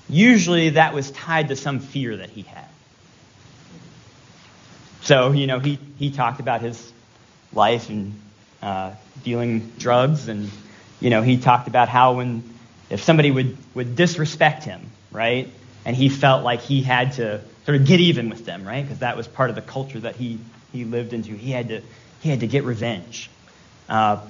usually 0.10 0.72
that 0.72 0.94
was 0.94 1.12
tied 1.12 1.48
to 1.48 1.56
some 1.56 1.80
fear 1.80 2.18
that 2.18 2.30
he 2.30 2.42
had. 2.42 2.66
So, 5.02 5.32
you 5.32 5.48
know, 5.48 5.60
he, 5.60 5.80
he 5.98 6.12
talked 6.12 6.42
about 6.42 6.62
his 6.62 6.92
life 7.54 7.90
and 7.90 8.20
uh, 8.62 8.92
dealing 9.24 9.72
drugs, 9.80 10.28
and, 10.28 10.50
you 11.00 11.10
know, 11.10 11.22
he 11.22 11.38
talked 11.38 11.70
about 11.70 11.88
how 11.88 12.18
when, 12.18 12.44
if 12.90 13.02
somebody 13.02 13.32
would, 13.32 13.58
would 13.74 13.96
disrespect 13.96 14.66
him, 14.66 14.92
right, 15.12 15.50
and 15.86 15.96
he 15.96 16.10
felt 16.10 16.44
like 16.44 16.62
he 16.62 16.82
had 16.82 17.14
to 17.14 17.42
sort 17.66 17.80
of 17.80 17.86
get 17.86 18.00
even 18.00 18.30
with 18.30 18.46
them, 18.46 18.66
right, 18.66 18.84
because 18.84 19.00
that 19.00 19.18
was 19.18 19.28
part 19.28 19.50
of 19.50 19.56
the 19.56 19.62
culture 19.62 20.00
that 20.00 20.16
he, 20.16 20.40
he 20.72 20.86
lived 20.86 21.14
into. 21.14 21.34
He 21.34 21.52
had 21.52 21.70
to, 21.70 21.82
he 22.22 22.30
had 22.30 22.42
to 22.42 22.48
get 22.48 22.64
revenge. 22.64 23.30
Uh, 23.88 24.22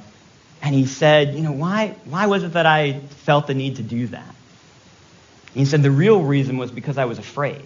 and 0.62 0.76
he 0.76 0.86
said, 0.86 1.36
you 1.36 1.41
know, 1.41 1.52
why, 1.52 1.95
why 2.06 2.28
was 2.28 2.43
it 2.43 2.54
that 2.54 2.66
I 2.66 3.00
felt 3.00 3.47
the 3.47 3.54
need 3.54 3.78
to 3.78 3.84
do 3.84 4.08
that? 4.08 4.36
He 5.54 5.66
said 5.66 5.84
the 5.84 5.91
real 5.91 6.22
reason 6.22 6.58
was 6.58 6.72
because 6.72 6.97
I 6.97 7.06
was 7.06 7.18
afraid. 7.18 7.64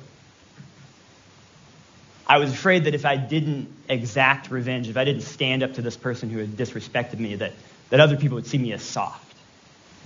I 2.25 2.37
was 2.37 2.51
afraid 2.51 2.85
that 2.85 2.95
if 2.95 3.05
I 3.05 3.17
didn't 3.17 3.67
exact 3.89 4.49
revenge, 4.49 4.87
if 4.87 4.95
I 4.95 5.03
didn't 5.03 5.23
stand 5.23 5.61
up 5.61 5.73
to 5.73 5.81
this 5.81 5.97
person 5.97 6.29
who 6.29 6.39
had 6.39 6.51
disrespected 6.51 7.19
me, 7.19 7.35
that, 7.35 7.53
that 7.89 7.99
other 7.99 8.15
people 8.15 8.35
would 8.35 8.47
see 8.47 8.57
me 8.57 8.71
as 8.71 8.81
soft. 8.81 9.35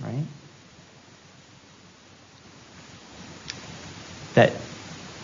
Right? 0.00 0.24
That 4.38 4.52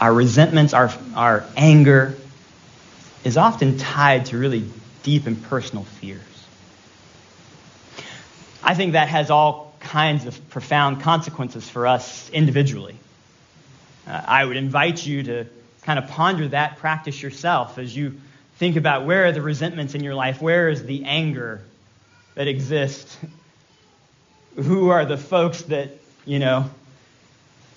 our 0.00 0.12
resentments, 0.12 0.74
our, 0.74 0.92
our 1.14 1.46
anger, 1.56 2.16
is 3.22 3.36
often 3.36 3.78
tied 3.78 4.26
to 4.26 4.38
really 4.38 4.68
deep 5.04 5.28
and 5.28 5.40
personal 5.40 5.84
fears. 5.84 6.20
I 8.60 8.74
think 8.74 8.94
that 8.94 9.06
has 9.06 9.30
all 9.30 9.72
kinds 9.78 10.26
of 10.26 10.48
profound 10.50 11.00
consequences 11.02 11.68
for 11.68 11.86
us 11.86 12.28
individually. 12.30 12.96
Uh, 14.08 14.20
I 14.26 14.44
would 14.44 14.56
invite 14.56 15.06
you 15.06 15.22
to 15.22 15.46
kind 15.82 16.00
of 16.00 16.08
ponder 16.08 16.48
that 16.48 16.78
practice 16.78 17.22
yourself 17.22 17.78
as 17.78 17.96
you 17.96 18.20
think 18.56 18.74
about 18.74 19.06
where 19.06 19.26
are 19.26 19.32
the 19.32 19.42
resentments 19.42 19.94
in 19.94 20.02
your 20.02 20.16
life, 20.16 20.42
where 20.42 20.68
is 20.68 20.82
the 20.82 21.04
anger 21.04 21.60
that 22.34 22.48
exists, 22.48 23.16
who 24.56 24.88
are 24.88 25.04
the 25.04 25.16
folks 25.16 25.62
that, 25.62 25.90
you 26.24 26.40
know, 26.40 26.68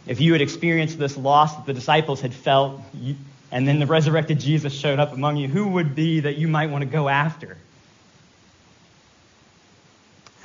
if 0.07 0.21
you 0.21 0.33
had 0.33 0.41
experienced 0.41 0.97
this 0.97 1.17
loss 1.17 1.55
that 1.55 1.65
the 1.65 1.73
disciples 1.73 2.21
had 2.21 2.33
felt, 2.33 2.81
you, 2.93 3.15
and 3.51 3.67
then 3.67 3.79
the 3.79 3.85
resurrected 3.85 4.39
Jesus 4.39 4.73
showed 4.73 4.99
up 4.99 5.13
among 5.13 5.37
you, 5.37 5.47
who 5.47 5.67
would 5.69 5.95
be 5.95 6.21
that 6.21 6.37
you 6.37 6.47
might 6.47 6.69
want 6.69 6.83
to 6.83 6.89
go 6.89 7.09
after? 7.09 7.57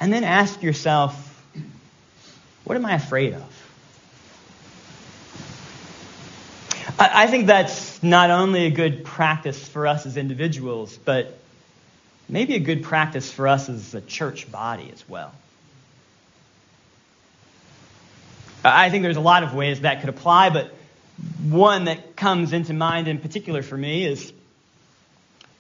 And 0.01 0.13
then 0.13 0.25
ask 0.25 0.63
yourself, 0.63 1.29
what 2.65 2.77
am 2.77 2.87
I 2.87 2.95
afraid 2.95 3.35
of? 3.35 3.59
I 6.99 7.27
think 7.27 7.47
that's 7.47 8.03
not 8.03 8.31
only 8.31 8.67
a 8.67 8.71
good 8.71 9.05
practice 9.05 9.67
for 9.67 9.87
us 9.87 10.07
as 10.07 10.17
individuals, 10.17 10.99
but 11.05 11.39
maybe 12.29 12.55
a 12.55 12.61
good 12.61 12.83
practice 12.83 13.31
for 13.31 13.49
us 13.49 13.69
as 13.69 13.95
a 13.95 14.01
church 14.01 14.51
body 14.51 14.91
as 14.93 15.09
well. 15.09 15.33
Uh, 18.65 18.71
I 18.73 18.91
think 18.91 19.03
there's 19.03 19.17
a 19.17 19.21
lot 19.21 19.43
of 19.43 19.55
ways 19.55 19.81
that 19.81 20.01
could 20.01 20.09
apply, 20.09 20.51
but 20.51 20.73
one 21.43 21.85
that 21.85 22.17
comes 22.17 22.53
into 22.53 22.73
mind 22.73 23.09
in 23.09 23.19
particular 23.19 23.63
for 23.63 23.77
me 23.77 24.05
is 24.05 24.33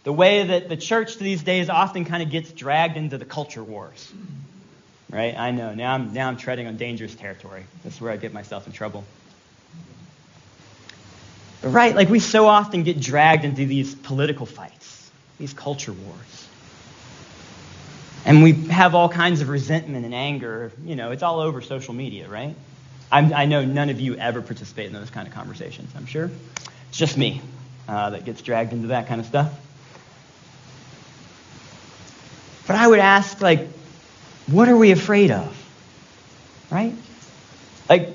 the 0.05 0.13
way 0.13 0.45
that 0.45 0.69
the 0.69 0.77
church 0.77 1.17
these 1.17 1.43
days 1.43 1.69
often 1.69 2.05
kind 2.05 2.23
of 2.23 2.31
gets 2.31 2.53
dragged 2.53 2.97
into 2.97 3.19
the 3.19 3.25
culture 3.25 3.63
wars. 3.63 4.13
Right? 5.11 5.37
I 5.37 5.51
know. 5.51 5.75
Now 5.75 5.95
I'm, 5.95 6.13
now 6.13 6.29
I'm 6.29 6.37
treading 6.37 6.67
on 6.67 6.77
dangerous 6.77 7.15
territory. 7.15 7.65
That's 7.85 8.01
where 8.01 8.11
I 8.11 8.17
get 8.17 8.33
myself 8.33 8.67
in 8.67 8.73
trouble. 8.73 9.05
Right? 11.63 11.95
Like 11.95 12.09
we 12.09 12.19
so 12.19 12.47
often 12.47 12.83
get 12.83 12.99
dragged 13.01 13.45
into 13.45 13.67
these 13.67 13.95
political 13.95 14.47
fights, 14.47 15.11
these 15.39 15.53
culture 15.53 15.93
wars. 15.93 16.49
And 18.25 18.43
we 18.43 18.53
have 18.53 18.95
all 18.95 19.09
kinds 19.09 19.41
of 19.41 19.49
resentment 19.49 20.05
and 20.05 20.15
anger. 20.15 20.73
You 20.85 20.97
know, 20.97 21.11
it's 21.11 21.23
all 21.23 21.41
over 21.41 21.61
social 21.61 21.93
media, 21.93 22.29
right? 22.29 22.55
I'm, 23.13 23.33
i 23.35 23.45
know 23.45 23.65
none 23.65 23.91
of 23.91 24.01
you 24.01 24.17
ever 24.17 24.41
participate 24.41 24.87
in 24.87 24.95
those 24.95 25.11
kind 25.11 25.29
of 25.29 25.35
conversations, 25.35 25.93
I'm 25.95 26.07
sure. 26.07 26.31
It's 26.89 26.99
just 26.99 27.19
me 27.19 27.43
uh, 27.87 28.11
that 28.11 28.25
gets 28.25 28.41
dragged 28.41 28.73
into 28.73 28.89
that 28.89 29.07
kind 29.07 29.21
of 29.21 29.27
stuff. 29.27 29.53
But 32.67 32.77
I 32.77 32.89
would 32.89 33.01
ask, 33.01 33.41
like, 33.43 33.69
what 34.47 34.69
are 34.69 34.77
we 34.77 34.93
afraid 34.93 35.31
of? 35.31 35.57
Right? 36.71 36.95
Like, 37.89 38.09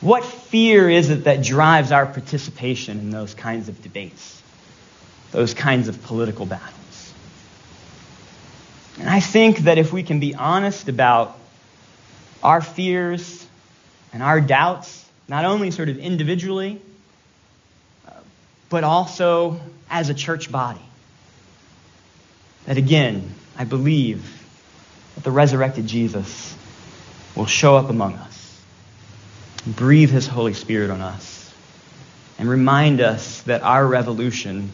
what 0.00 0.24
fear 0.24 0.88
is 0.88 1.10
it 1.10 1.24
that 1.24 1.42
drives 1.42 1.92
our 1.92 2.06
participation 2.06 2.98
in 2.98 3.10
those 3.10 3.34
kinds 3.34 3.68
of 3.68 3.82
debates, 3.82 4.42
those 5.30 5.52
kinds 5.52 5.88
of 5.88 6.02
political 6.02 6.46
battles? 6.46 7.12
And 8.98 9.10
I 9.10 9.20
think 9.20 9.58
that 9.58 9.76
if 9.76 9.92
we 9.92 10.02
can 10.02 10.20
be 10.20 10.34
honest 10.34 10.88
about 10.88 11.38
our 12.42 12.62
fears 12.62 13.39
and 14.12 14.22
our 14.22 14.40
doubts, 14.40 15.08
not 15.28 15.44
only 15.44 15.70
sort 15.70 15.88
of 15.88 15.98
individually, 15.98 16.80
uh, 18.06 18.12
but 18.68 18.84
also 18.84 19.60
as 19.88 20.08
a 20.08 20.14
church 20.14 20.50
body, 20.50 20.80
that 22.66 22.76
again, 22.76 23.34
I 23.56 23.64
believe 23.64 24.46
that 25.14 25.24
the 25.24 25.30
resurrected 25.30 25.86
Jesus 25.86 26.56
will 27.36 27.46
show 27.46 27.76
up 27.76 27.90
among 27.90 28.14
us 28.14 28.30
breathe 29.66 30.10
His 30.10 30.26
Holy 30.26 30.54
Spirit 30.54 30.90
on 30.90 31.00
us 31.00 31.52
and 32.38 32.48
remind 32.48 33.00
us 33.00 33.42
that 33.42 33.62
our 33.62 33.86
revolution 33.86 34.70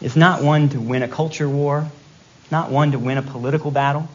is 0.00 0.16
not 0.16 0.42
one 0.42 0.70
to 0.70 0.80
win 0.80 1.02
a 1.02 1.08
culture 1.08 1.48
war, 1.48 1.86
not 2.50 2.70
one 2.70 2.92
to 2.92 2.98
win 2.98 3.18
a 3.18 3.22
political 3.22 3.70
battle, 3.70 4.08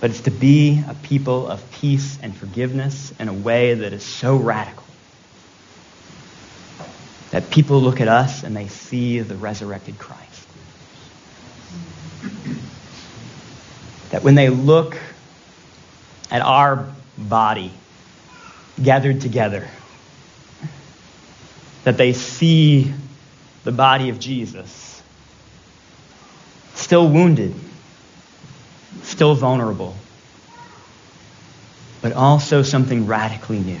but 0.00 0.10
it's 0.10 0.22
to 0.22 0.30
be 0.30 0.82
a 0.88 0.94
people 0.94 1.46
of 1.46 1.70
peace 1.72 2.18
and 2.22 2.36
forgiveness 2.36 3.12
in 3.18 3.28
a 3.28 3.32
way 3.32 3.74
that 3.74 3.92
is 3.92 4.02
so 4.02 4.36
radical 4.36 4.84
that 7.30 7.50
people 7.50 7.80
look 7.80 8.00
at 8.00 8.08
us 8.08 8.42
and 8.42 8.56
they 8.56 8.66
see 8.66 9.20
the 9.20 9.36
resurrected 9.36 9.98
Christ. 9.98 10.48
That 14.10 14.24
when 14.24 14.34
they 14.34 14.48
look 14.48 14.96
at 16.30 16.42
our 16.42 16.88
body 17.16 17.72
gathered 18.82 19.20
together. 19.20 19.68
That 21.84 21.96
they 21.96 22.12
see 22.12 22.92
the 23.64 23.72
body 23.72 24.08
of 24.08 24.18
Jesus 24.18 25.02
still 26.74 27.08
wounded, 27.08 27.54
still 29.10 29.34
vulnerable, 29.34 29.94
but 32.00 32.12
also 32.12 32.62
something 32.62 33.06
radically 33.06 33.58
new. 33.58 33.80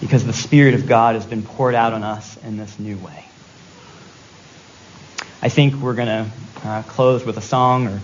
Because 0.00 0.24
the 0.24 0.32
Spirit 0.32 0.74
of 0.74 0.86
God 0.86 1.14
has 1.14 1.24
been 1.24 1.42
poured 1.42 1.74
out 1.74 1.92
on 1.92 2.02
us 2.02 2.36
in 2.42 2.56
this 2.56 2.78
new 2.78 2.96
way. 2.96 3.24
I 5.40 5.50
think 5.50 5.74
we're 5.74 5.94
going 5.94 6.08
to 6.08 6.30
uh, 6.64 6.82
close 6.82 7.24
with 7.24 7.36
a 7.36 7.42
song 7.42 7.86
or 7.88 8.00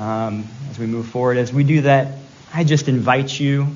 um, 0.00 0.46
as 0.70 0.78
we 0.78 0.86
move 0.86 1.08
forward. 1.08 1.36
As 1.36 1.52
we 1.52 1.64
do 1.64 1.82
that, 1.82 2.16
I 2.54 2.64
just 2.64 2.88
invite 2.88 3.38
you 3.38 3.68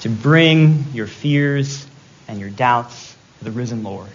to 0.00 0.08
bring 0.08 0.86
your 0.92 1.06
fears 1.06 1.86
and 2.26 2.40
your 2.40 2.50
doubts 2.50 3.14
to 3.38 3.44
the 3.44 3.50
risen 3.50 3.82
Lord 3.82 4.10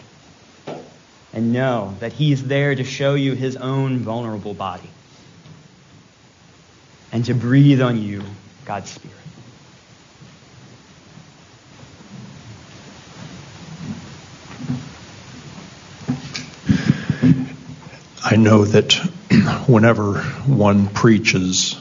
and 1.33 1.51
know 1.51 1.95
that 1.99 2.13
He 2.13 2.31
is 2.31 2.43
there 2.45 2.75
to 2.75 2.83
show 2.83 3.15
you 3.15 3.33
His 3.33 3.55
own 3.55 3.99
vulnerable 3.99 4.53
body 4.53 4.89
and 7.11 7.25
to 7.25 7.33
breathe 7.33 7.81
on 7.81 8.01
you 8.01 8.23
God's 8.65 8.91
Spirit. 8.91 9.13
I 18.25 18.35
know 18.35 18.63
that 18.65 18.93
whenever 19.67 20.21
one 20.47 20.87
preaches, 20.87 21.79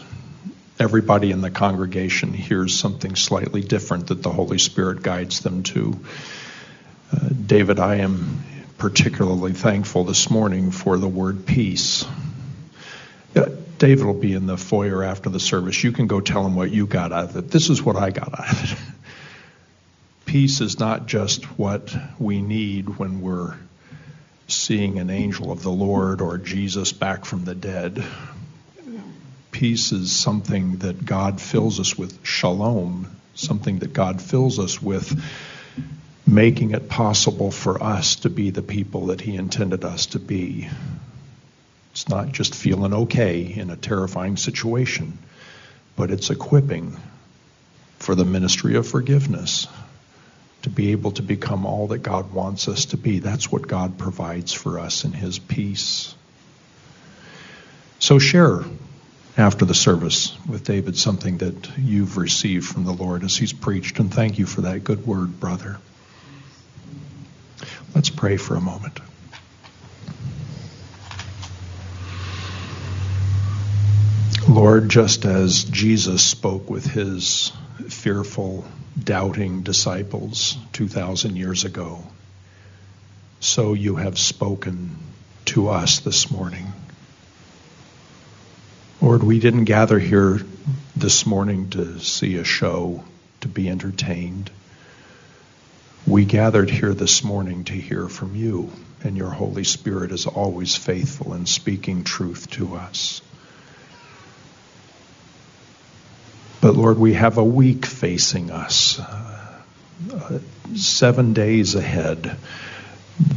everybody 0.79 1.31
in 1.31 1.41
the 1.41 1.51
congregation 1.51 2.35
hears 2.35 2.79
something 2.79 3.17
slightly 3.17 3.63
different 3.63 4.09
that 4.09 4.23
the 4.23 4.31
Holy 4.31 4.59
Spirit 4.59 5.03
guides 5.03 5.41
them 5.41 5.63
to. 5.63 5.99
Uh, 7.13 7.29
David, 7.47 7.79
I 7.79 7.97
am 7.97 8.45
particularly 8.83 9.53
thankful 9.53 10.03
this 10.03 10.29
morning 10.29 10.73
for 10.73 10.99
the 10.99 11.07
word 11.07 11.47
peace. 11.47 12.05
David 13.79 14.05
will 14.05 14.13
be 14.13 14.33
in 14.33 14.47
the 14.47 14.57
foyer 14.57 15.05
after 15.05 15.31
the 15.31 15.39
service. 15.39 15.85
You 15.85 15.93
can 15.93 16.09
go 16.09 16.21
tell 16.21 16.45
him 16.45 16.57
what 16.57 16.73
you 16.73 16.89
got 16.89 17.13
out 17.13 17.31
of 17.31 17.37
it. 17.37 17.49
This 17.49 17.71
is 17.71 17.81
what 17.81 17.95
I 17.95 18.11
got 18.11 18.37
out 18.37 18.51
of 18.51 18.73
it. 18.73 18.79
Peace 20.27 20.61
is 20.61 20.81
not 20.81 21.07
just 21.07 21.45
what 21.57 21.95
we 22.19 22.43
need 22.43 22.99
when 22.99 23.21
we're 23.21 23.55
seeing 24.49 24.99
an 24.99 25.11
angel 25.11 25.53
of 25.53 25.63
the 25.63 25.71
Lord 25.71 26.21
or 26.21 26.37
Jesus 26.37 26.93
back 26.93 27.25
from 27.25 27.45
the 27.45 27.55
dead. 27.55 28.05
Peace 29.53 29.93
is 29.93 30.11
something 30.11 30.79
that 30.79 31.07
God 31.07 31.41
fills 31.41 31.79
us 31.79 31.97
with, 31.97 32.27
shalom, 32.27 33.07
something 33.37 33.79
that 33.79 33.93
God 33.93 34.21
fills 34.21 34.59
us 34.59 34.83
with 34.83 35.23
making 36.27 36.71
it 36.71 36.89
possible 36.89 37.51
for 37.51 37.83
us 37.83 38.17
to 38.17 38.31
be 38.31 38.51
the 38.51 38.63
people 38.63 39.07
that 39.07 39.21
He 39.21 39.35
intended 39.35 39.85
us 39.85 40.07
to 40.07 40.19
be. 40.19 40.69
It's 41.93 42.09
not 42.09 42.33
just 42.33 42.55
feeling 42.55 42.95
okay 42.95 43.43
in 43.43 43.71
a 43.71 43.77
terrifying 43.77 44.37
situation, 44.37 45.19
but 45.97 46.11
it's 46.11 46.31
equipping 46.31 46.97
for 47.99 48.15
the 48.15 48.25
ministry 48.25 48.77
of 48.77 48.87
forgiveness 48.87 49.67
to 50.63 50.71
be 50.71 50.93
able 50.93 51.11
to 51.13 51.23
become 51.23 51.67
all 51.67 51.89
that 51.89 51.99
God 51.99 52.33
wants 52.33 52.69
us 52.69 52.87
to 52.87 52.97
be. 52.97 53.19
That's 53.19 53.51
what 53.51 53.67
God 53.67 53.99
provides 53.99 54.53
for 54.53 54.79
us 54.79 55.05
in 55.05 55.13
His 55.13 55.39
peace. 55.39 56.15
So 57.99 58.19
share 58.19 58.65
after 59.37 59.65
the 59.65 59.75
service 59.75 60.37
with 60.47 60.65
David 60.65 60.97
something 60.97 61.39
that 61.39 61.79
you've 61.79 62.17
received 62.17 62.67
from 62.67 62.85
the 62.85 62.93
Lord 62.93 63.25
as 63.25 63.37
he's 63.37 63.53
preached, 63.53 63.99
and 63.99 64.13
thank 64.13 64.39
you 64.39 64.47
for 64.47 64.63
that 64.63 64.85
good 64.85 65.07
word, 65.07 65.41
brother. 65.41 65.79
Let's 67.95 68.11
pray 68.11 68.37
for 68.37 68.57
a 68.57 68.61
moment. 68.61 69.01
Lord, 74.49 74.89
just 74.89 75.25
as 75.25 75.65
Jesus 75.65 76.23
spoke 76.23 76.69
with 76.69 76.87
his 76.87 77.53
fearful, 77.89 78.65
doubting 79.03 79.63
disciples 79.63 80.57
2,000 80.73 81.37
years 81.37 81.65
ago, 81.65 82.03
so 83.41 83.75
you 83.75 83.97
have 83.97 84.19
spoken 84.19 84.97
to 85.47 85.69
us 85.69 86.01
this 86.01 86.31
morning. 86.31 86.73
Lord, 89.01 89.23
we 89.23 89.39
didn't 89.39 89.65
gather 89.65 89.99
here 89.99 90.41
this 90.97 91.27
morning 91.27 91.71
to 91.71 91.99
see 91.99 92.37
a 92.37 92.45
show, 92.45 93.05
to 93.41 93.49
be 93.49 93.69
entertained. 93.69 94.51
We 96.07 96.25
gathered 96.25 96.69
here 96.69 96.95
this 96.95 97.23
morning 97.23 97.63
to 97.65 97.75
hear 97.75 98.09
from 98.09 98.35
you, 98.35 98.73
and 99.05 99.17
your 99.17 99.31
Holy 99.31 99.63
Spirit 99.63 100.11
is 100.11 100.27
always 100.27 100.75
faithful 100.75 101.33
in 101.35 101.47
speaking 101.47 102.03
truth 102.03 102.51
to 102.51 102.75
us. 102.75 103.23
But 106.61 106.75
Lord, 106.75 106.99
we 106.99 107.13
have 107.15 107.39
a 107.39 107.45
week 107.45 107.87
facing 107.87 108.51
us, 108.51 108.99
uh, 108.99 110.41
seven 110.75 111.35
days 111.35 111.77
ahead, 111.77 112.37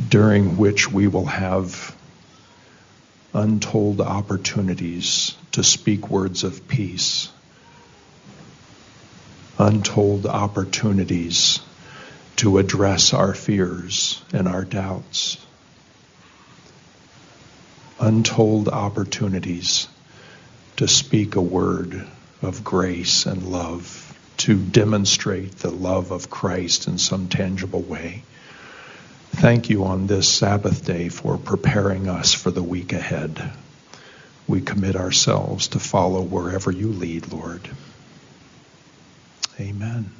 during 0.09 0.57
which 0.57 0.91
we 0.91 1.05
will 1.05 1.25
have 1.27 1.95
untold 3.31 4.01
opportunities 4.01 5.35
to 5.51 5.63
speak 5.63 6.09
words 6.09 6.43
of 6.43 6.67
peace, 6.67 7.29
untold 9.59 10.25
opportunities 10.25 11.59
to 12.37 12.57
address 12.57 13.13
our 13.13 13.33
fears 13.33 14.21
and 14.33 14.47
our 14.47 14.65
doubts. 14.65 15.37
Untold 17.99 18.67
opportunities 18.67 19.87
to 20.77 20.87
speak 20.87 21.35
a 21.35 21.41
word 21.41 22.05
of 22.41 22.63
grace 22.63 23.25
and 23.25 23.43
love, 23.43 24.01
to 24.37 24.57
demonstrate 24.57 25.57
the 25.57 25.71
love 25.71 26.11
of 26.11 26.29
Christ 26.29 26.87
in 26.87 26.97
some 26.97 27.29
tangible 27.29 27.81
way. 27.81 28.23
Thank 29.31 29.69
you 29.69 29.85
on 29.85 30.07
this 30.07 30.31
Sabbath 30.31 30.85
day 30.85 31.09
for 31.09 31.37
preparing 31.37 32.09
us 32.09 32.33
for 32.33 32.51
the 32.51 32.63
week 32.63 32.93
ahead. 32.93 33.51
We 34.47 34.61
commit 34.61 34.95
ourselves 34.95 35.69
to 35.69 35.79
follow 35.79 36.21
wherever 36.21 36.71
you 36.71 36.89
lead, 36.89 37.31
Lord. 37.31 37.67
Amen. 39.59 40.11